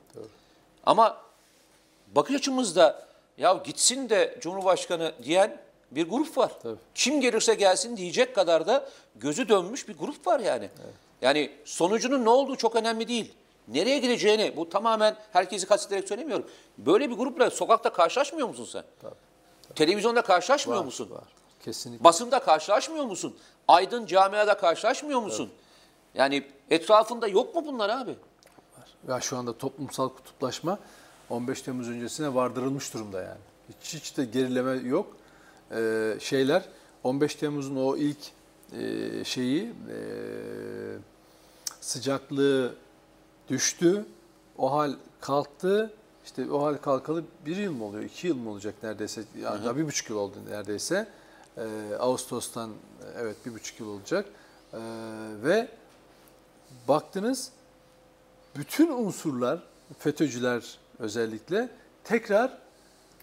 Ama 0.86 1.16
bakış 2.14 2.36
açımızda 2.36 3.08
ya 3.38 3.62
gitsin 3.64 4.08
de 4.08 4.38
Cumhurbaşkanı 4.40 5.12
diyen 5.22 5.60
bir 5.90 6.08
grup 6.08 6.38
var. 6.38 6.52
Tabii. 6.62 6.76
Kim 6.94 7.20
gelirse 7.20 7.54
gelsin 7.54 7.96
diyecek 7.96 8.34
kadar 8.34 8.66
da 8.66 8.88
gözü 9.16 9.48
dönmüş 9.48 9.88
bir 9.88 9.98
grup 9.98 10.26
var 10.26 10.40
yani. 10.40 10.70
Yani 11.22 11.50
sonucunun 11.64 12.24
ne 12.24 12.28
olduğu 12.30 12.56
çok 12.56 12.76
önemli 12.76 13.08
değil. 13.08 13.32
Nereye 13.68 13.98
gideceğini 13.98 14.56
bu 14.56 14.68
tamamen 14.68 15.16
herkesi 15.32 15.66
kastederek 15.66 16.08
söylemiyorum. 16.08 16.46
Böyle 16.78 17.10
bir 17.10 17.14
grupla 17.14 17.50
sokakta 17.50 17.92
karşılaşmıyor 17.92 18.48
musun 18.48 18.68
sen? 18.72 18.84
Televizyonda 19.74 20.22
karşılaşmıyor 20.22 20.80
Var, 20.80 20.84
musun? 20.84 21.10
var. 21.10 21.24
Kesinlikle. 21.64 22.04
Basında 22.04 22.38
karşılaşmıyor 22.38 23.04
musun? 23.04 23.36
Aydın 23.68 24.06
camiada 24.06 24.56
karşılaşmıyor 24.56 25.20
musun? 25.20 25.50
Yani 26.14 26.44
etrafında 26.70 27.28
yok 27.28 27.54
mu 27.54 27.64
bunlar 27.66 27.88
abi? 27.90 28.14
Ya 29.08 29.20
şu 29.20 29.36
anda 29.36 29.58
toplumsal 29.58 30.08
kutuplaşma 30.08 30.78
15 31.30 31.62
Temmuz 31.62 31.88
öncesine 31.88 32.34
vardırılmış 32.34 32.94
durumda 32.94 33.22
yani. 33.22 33.38
Hiç, 33.82 33.94
hiç 33.94 34.16
de 34.16 34.24
gerileme 34.24 34.72
yok. 34.72 35.16
Ee, 35.72 36.14
şeyler 36.20 36.68
15 37.04 37.34
Temmuz'un 37.34 37.76
o 37.76 37.96
ilk 37.96 38.18
e, 38.72 39.24
şeyi 39.24 39.62
e, 39.64 39.98
sıcaklığı 41.80 42.74
düştü. 43.48 44.04
O 44.58 44.72
hal 44.72 44.92
kalktı. 45.20 45.90
İşte 46.24 46.50
o 46.50 46.62
hal 46.62 46.74
kalkalı 46.74 47.24
bir 47.46 47.56
yıl 47.56 47.72
mı 47.72 47.84
oluyor, 47.84 48.04
iki 48.04 48.26
yıl 48.26 48.36
mı 48.36 48.50
olacak 48.50 48.74
neredeyse? 48.82 49.22
Yani 49.42 49.64
daha 49.64 49.76
bir 49.76 49.86
buçuk 49.86 50.10
yıl 50.10 50.16
oldu 50.16 50.36
neredeyse. 50.50 51.08
Ee, 51.58 51.94
Ağustos'tan 51.98 52.70
evet 53.18 53.36
bir 53.46 53.54
buçuk 53.54 53.80
yıl 53.80 53.88
olacak. 53.88 54.26
Ee, 54.72 54.78
ve 55.42 55.68
baktınız 56.88 57.50
bütün 58.56 58.88
unsurlar, 58.88 59.62
FETÖ'cüler 59.98 60.78
özellikle 60.98 61.68
tekrar 62.04 62.58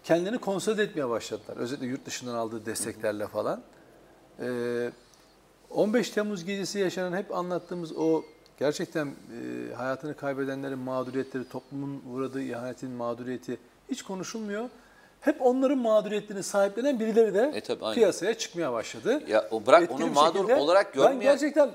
kendini 0.05 0.37
konsolide 0.37 0.83
etmeye 0.83 1.09
başladılar. 1.09 1.57
Özellikle 1.57 1.87
yurt 1.87 2.05
dışından 2.05 2.35
aldığı 2.35 2.65
desteklerle 2.65 3.27
falan. 3.27 3.61
Ee, 4.41 4.91
15 5.69 6.09
Temmuz 6.09 6.45
gecesi 6.45 6.79
yaşanan 6.79 7.17
hep 7.17 7.35
anlattığımız 7.35 7.91
o 7.97 8.23
gerçekten 8.59 9.07
e, 9.07 9.73
hayatını 9.73 10.13
kaybedenlerin 10.15 10.79
mağduriyetleri, 10.79 11.49
toplumun 11.49 12.03
uğradığı 12.13 12.41
ihanetin 12.41 12.91
mağduriyeti 12.91 13.57
hiç 13.89 14.03
konuşulmuyor. 14.03 14.69
Hep 15.21 15.41
onların 15.41 15.77
mağduriyetlerini 15.77 16.43
sahiplenen 16.43 16.99
birileri 16.99 17.33
de 17.33 17.51
E 17.55 17.61
tabii, 17.61 17.85
aynen. 17.85 17.95
piyasaya 17.95 18.37
çıkmaya 18.37 18.73
başladı. 18.73 19.23
Ya 19.27 19.47
o 19.51 19.65
bırak 19.65 19.83
Etkili 19.83 20.03
onu 20.03 20.13
mağdur 20.13 20.39
şekilde 20.39 20.55
olarak 20.55 20.87
Ben 20.87 21.01
görmeyen 21.01 21.21
gerçekten 21.21 21.69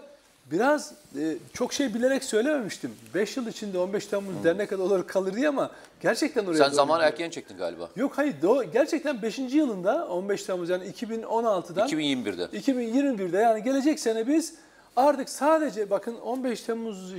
biraz 0.50 0.92
e, 1.18 1.36
çok 1.52 1.72
şey 1.72 1.94
bilerek 1.94 2.24
söylememiştim. 2.24 2.94
5 3.14 3.36
yıl 3.36 3.46
içinde 3.46 3.78
15 3.78 4.06
Temmuz 4.06 4.44
dernek 4.44 4.72
adı 4.72 4.82
olarak 4.82 5.08
kalır 5.08 5.34
diye 5.36 5.48
ama 5.48 5.70
gerçekten 6.00 6.46
oraya 6.46 6.58
sen 6.58 6.70
zaman 6.70 7.00
erken 7.00 7.30
çektin 7.30 7.58
galiba. 7.58 7.88
Yok 7.96 8.12
hayır 8.18 8.34
do- 8.42 8.72
gerçekten 8.72 9.22
5. 9.22 9.38
yılında 9.38 10.08
15 10.08 10.44
Temmuz 10.44 10.68
yani 10.68 10.84
2016'dan 10.84 11.88
2021'de. 11.88 12.44
2021'de 12.58 13.38
yani 13.38 13.62
gelecek 13.62 14.00
sene 14.00 14.26
biz 14.26 14.54
artık 14.96 15.28
sadece 15.28 15.90
bakın 15.90 16.14
15 16.16 16.62
Temmuz 16.62 17.14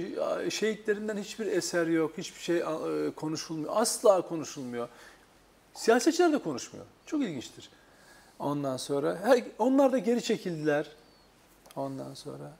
şehitlerinden 0.49 1.17
hiçbir 1.17 1.45
eser 1.47 1.87
yok, 1.87 2.11
hiçbir 2.17 2.39
şey 2.41 2.57
e, 2.57 2.63
konuşulmuyor. 3.15 3.73
Asla 3.75 4.21
konuşulmuyor. 4.21 4.87
Siyasetçiler 5.73 6.33
de 6.33 6.37
konuşmuyor. 6.37 6.85
Çok 7.05 7.21
ilginçtir. 7.21 7.69
Ondan 8.39 8.77
sonra 8.77 9.17
her- 9.23 9.43
onlar 9.59 9.91
da 9.91 9.97
geri 9.97 10.23
çekildiler. 10.23 10.85
Ondan 11.75 12.13
sonra 12.13 12.51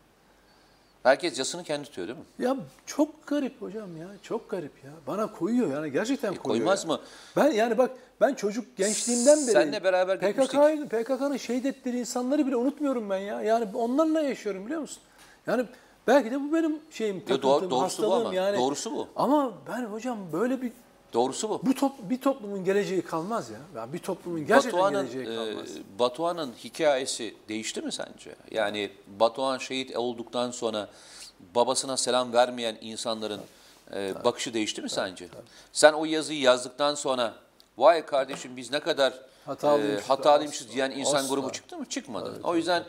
Herkes 1.03 1.39
yasını 1.39 1.63
kendi 1.63 1.83
tutuyor 1.85 2.07
değil 2.07 2.19
mi? 2.19 2.25
Ya 2.39 2.57
çok 2.85 3.27
garip 3.27 3.61
hocam 3.61 3.97
ya. 3.97 4.07
Çok 4.23 4.49
garip 4.49 4.83
ya. 4.83 4.91
Bana 5.07 5.31
koyuyor 5.31 5.73
yani 5.73 5.91
gerçekten 5.91 6.35
koyuyor. 6.35 6.55
E, 6.55 6.65
koymaz 6.65 6.83
ya. 6.83 6.87
mı? 6.87 6.99
Ben 7.37 7.51
yani 7.51 7.77
bak 7.77 7.91
ben 8.21 8.33
çocuk 8.33 8.77
gençliğimden 8.77 9.37
beri 9.37 9.51
Senle 9.51 9.83
beraber 9.83 10.19
PKK'yı 10.19 10.87
PKK'nın 10.89 11.37
şehit 11.37 11.65
ettiği 11.65 11.95
insanları 11.95 12.47
bile 12.47 12.55
unutmuyorum 12.55 13.09
ben 13.09 13.17
ya. 13.17 13.41
Yani 13.41 13.67
onlarla 13.73 14.21
yaşıyorum 14.21 14.65
biliyor 14.65 14.81
musun? 14.81 15.03
Yani 15.47 15.65
belki 16.07 16.31
de 16.31 16.41
bu 16.41 16.53
benim 16.53 16.79
şeyim 16.91 17.19
takıntım, 17.19 17.43
doğru- 17.49 17.61
doğrusu 17.61 17.71
bu 17.71 17.81
hastalığım 17.83 18.25
ama. 18.25 18.35
yani. 18.35 18.57
Doğrusu 18.57 18.91
bu. 18.91 19.07
Ama 19.15 19.53
ben 19.67 19.83
hocam 19.85 20.17
böyle 20.33 20.61
bir 20.61 20.71
Doğrusu 21.13 21.49
bu. 21.49 21.61
bu 21.63 21.75
top, 21.75 21.91
bir 22.01 22.21
toplumun 22.21 22.65
geleceği 22.65 23.01
kalmaz 23.01 23.49
ya. 23.49 23.59
Yani 23.75 23.93
bir 23.93 23.99
toplumun 23.99 24.47
gerçekten 24.47 24.79
Batuhan'ın 24.79 25.11
geleceği 25.11 25.33
e, 25.33 25.35
kalmaz. 25.35 25.69
Batuhan'ın 25.99 26.53
hikayesi 26.63 27.35
değişti 27.49 27.81
mi 27.81 27.91
sence? 27.91 28.35
Yani 28.51 28.91
Batuhan 29.19 29.57
şehit 29.57 29.95
olduktan 29.97 30.51
sonra 30.51 30.89
babasına 31.55 31.97
selam 31.97 32.33
vermeyen 32.33 32.77
insanların 32.81 33.41
e, 33.93 34.23
bakışı 34.23 34.53
değişti 34.53 34.81
mi 34.81 34.89
sence? 34.89 35.27
Sen 35.73 35.93
o 35.93 36.05
yazıyı 36.05 36.39
yazdıktan 36.39 36.95
sonra 36.95 37.33
vay 37.77 38.05
kardeşim 38.05 38.57
biz 38.57 38.71
ne 38.71 38.79
kadar 38.79 39.13
Hatalıymışız. 39.45 40.03
e, 40.03 40.07
hatalıymışız 40.07 40.71
diyen 40.71 40.91
insan 40.91 41.17
Asla. 41.17 41.35
grubu 41.35 41.51
çıktı 41.51 41.77
mı? 41.77 41.85
Çıkmadı. 41.85 42.39
o 42.43 42.55
yüzden 42.55 42.83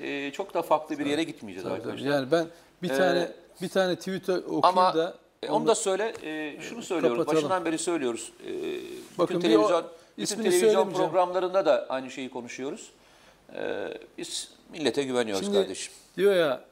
e, 0.00 0.32
çok 0.32 0.54
da 0.54 0.62
farklı 0.62 0.98
bir 0.98 1.06
yere 1.06 1.22
gitmeyeceğiz 1.22 1.70
arkadaşlar. 1.70 2.06
Yani 2.06 2.30
ben 2.30 2.46
bir 2.82 2.88
tane 2.88 3.32
bir 3.62 3.68
tane 3.68 3.96
tweet 3.96 4.28
okuyayım 4.28 4.60
Ama 4.62 4.94
da 4.94 5.14
e, 5.42 5.50
onu 5.50 5.66
da 5.66 5.74
söyle, 5.74 6.14
e, 6.22 6.60
şunu 6.60 6.82
söylüyoruz, 6.82 7.18
kapatalım. 7.18 7.36
başından 7.36 7.64
beri 7.64 7.78
söylüyoruz. 7.78 8.32
E, 8.46 8.50
Bakın 9.18 9.36
bütün 9.38 9.50
bir 9.50 9.56
o- 9.56 9.66
televizyon, 9.66 9.84
bütün 10.18 10.42
televizyon 10.42 10.92
programlarında 10.92 11.66
da 11.66 11.86
aynı 11.88 12.10
şeyi 12.10 12.30
konuşuyoruz. 12.30 12.90
E, 13.54 13.88
biz 14.18 14.50
millete 14.72 15.02
güveniyoruz 15.02 15.44
Şimdi 15.44 15.58
kardeşim. 15.58 15.92
diyor 16.16 16.36
ya 16.36 16.64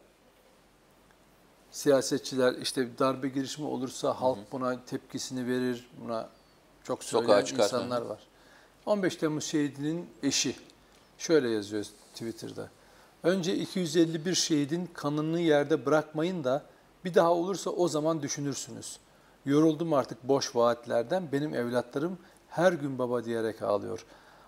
siyasetçiler 1.70 2.54
işte 2.54 2.98
darbe 2.98 3.28
girişimi 3.28 3.66
olursa 3.68 4.20
halk 4.20 4.38
buna 4.52 4.84
tepkisini 4.84 5.46
verir. 5.46 5.86
Buna 6.04 6.28
çok 6.84 7.04
söyleyen 7.04 7.40
insanlar 7.40 8.02
var. 8.02 8.18
15 8.86 9.16
Temmuz 9.16 9.44
şehidinin 9.44 10.06
eşi 10.22 10.56
şöyle 11.18 11.48
yazıyor 11.50 11.84
Twitter'da. 12.14 12.68
Önce 13.22 13.54
251 13.56 14.34
şehidin 14.34 14.90
kanını 14.94 15.40
yerde 15.40 15.86
bırakmayın 15.86 16.44
da 16.44 16.62
bir 17.06 17.14
daha 17.14 17.32
olursa 17.32 17.70
o 17.70 17.88
zaman 17.88 18.22
düşünürsünüz. 18.22 18.98
Yoruldum 19.44 19.92
artık 19.92 20.22
boş 20.22 20.56
vaatlerden. 20.56 21.32
Benim 21.32 21.54
evlatlarım 21.54 22.18
her 22.48 22.72
gün 22.72 22.98
baba 22.98 23.24
diyerek 23.24 23.62
ağlıyor. 23.62 24.06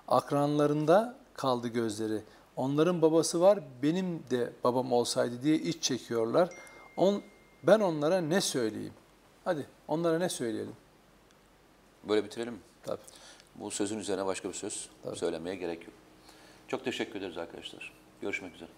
Akranlarında 0.09 1.16
kaldı 1.34 1.68
gözleri. 1.68 2.22
Onların 2.56 3.02
babası 3.02 3.40
var, 3.40 3.61
benim 3.82 4.22
de 4.30 4.52
babam 4.64 4.92
olsaydı 4.92 5.42
diye 5.42 5.56
iç 5.56 5.82
çekiyorlar. 5.82 6.48
On, 6.96 7.22
ben 7.62 7.80
onlara 7.80 8.20
ne 8.20 8.40
söyleyeyim? 8.40 8.94
Hadi 9.44 9.66
onlara 9.88 10.18
ne 10.18 10.28
söyleyelim? 10.28 10.76
Böyle 12.09 12.24
bitirelim 12.24 12.52
mi? 12.52 12.61
Tabii. 12.82 13.00
Bu 13.54 13.70
sözün 13.70 13.98
üzerine 13.98 14.26
başka 14.26 14.48
bir 14.48 14.54
söz 14.54 14.88
söylemeye 15.14 15.56
gerek 15.56 15.82
yok. 15.82 15.94
Çok 16.68 16.84
teşekkür 16.84 17.18
ederiz 17.18 17.38
arkadaşlar. 17.38 17.92
Görüşmek 18.20 18.54
üzere. 18.54 18.70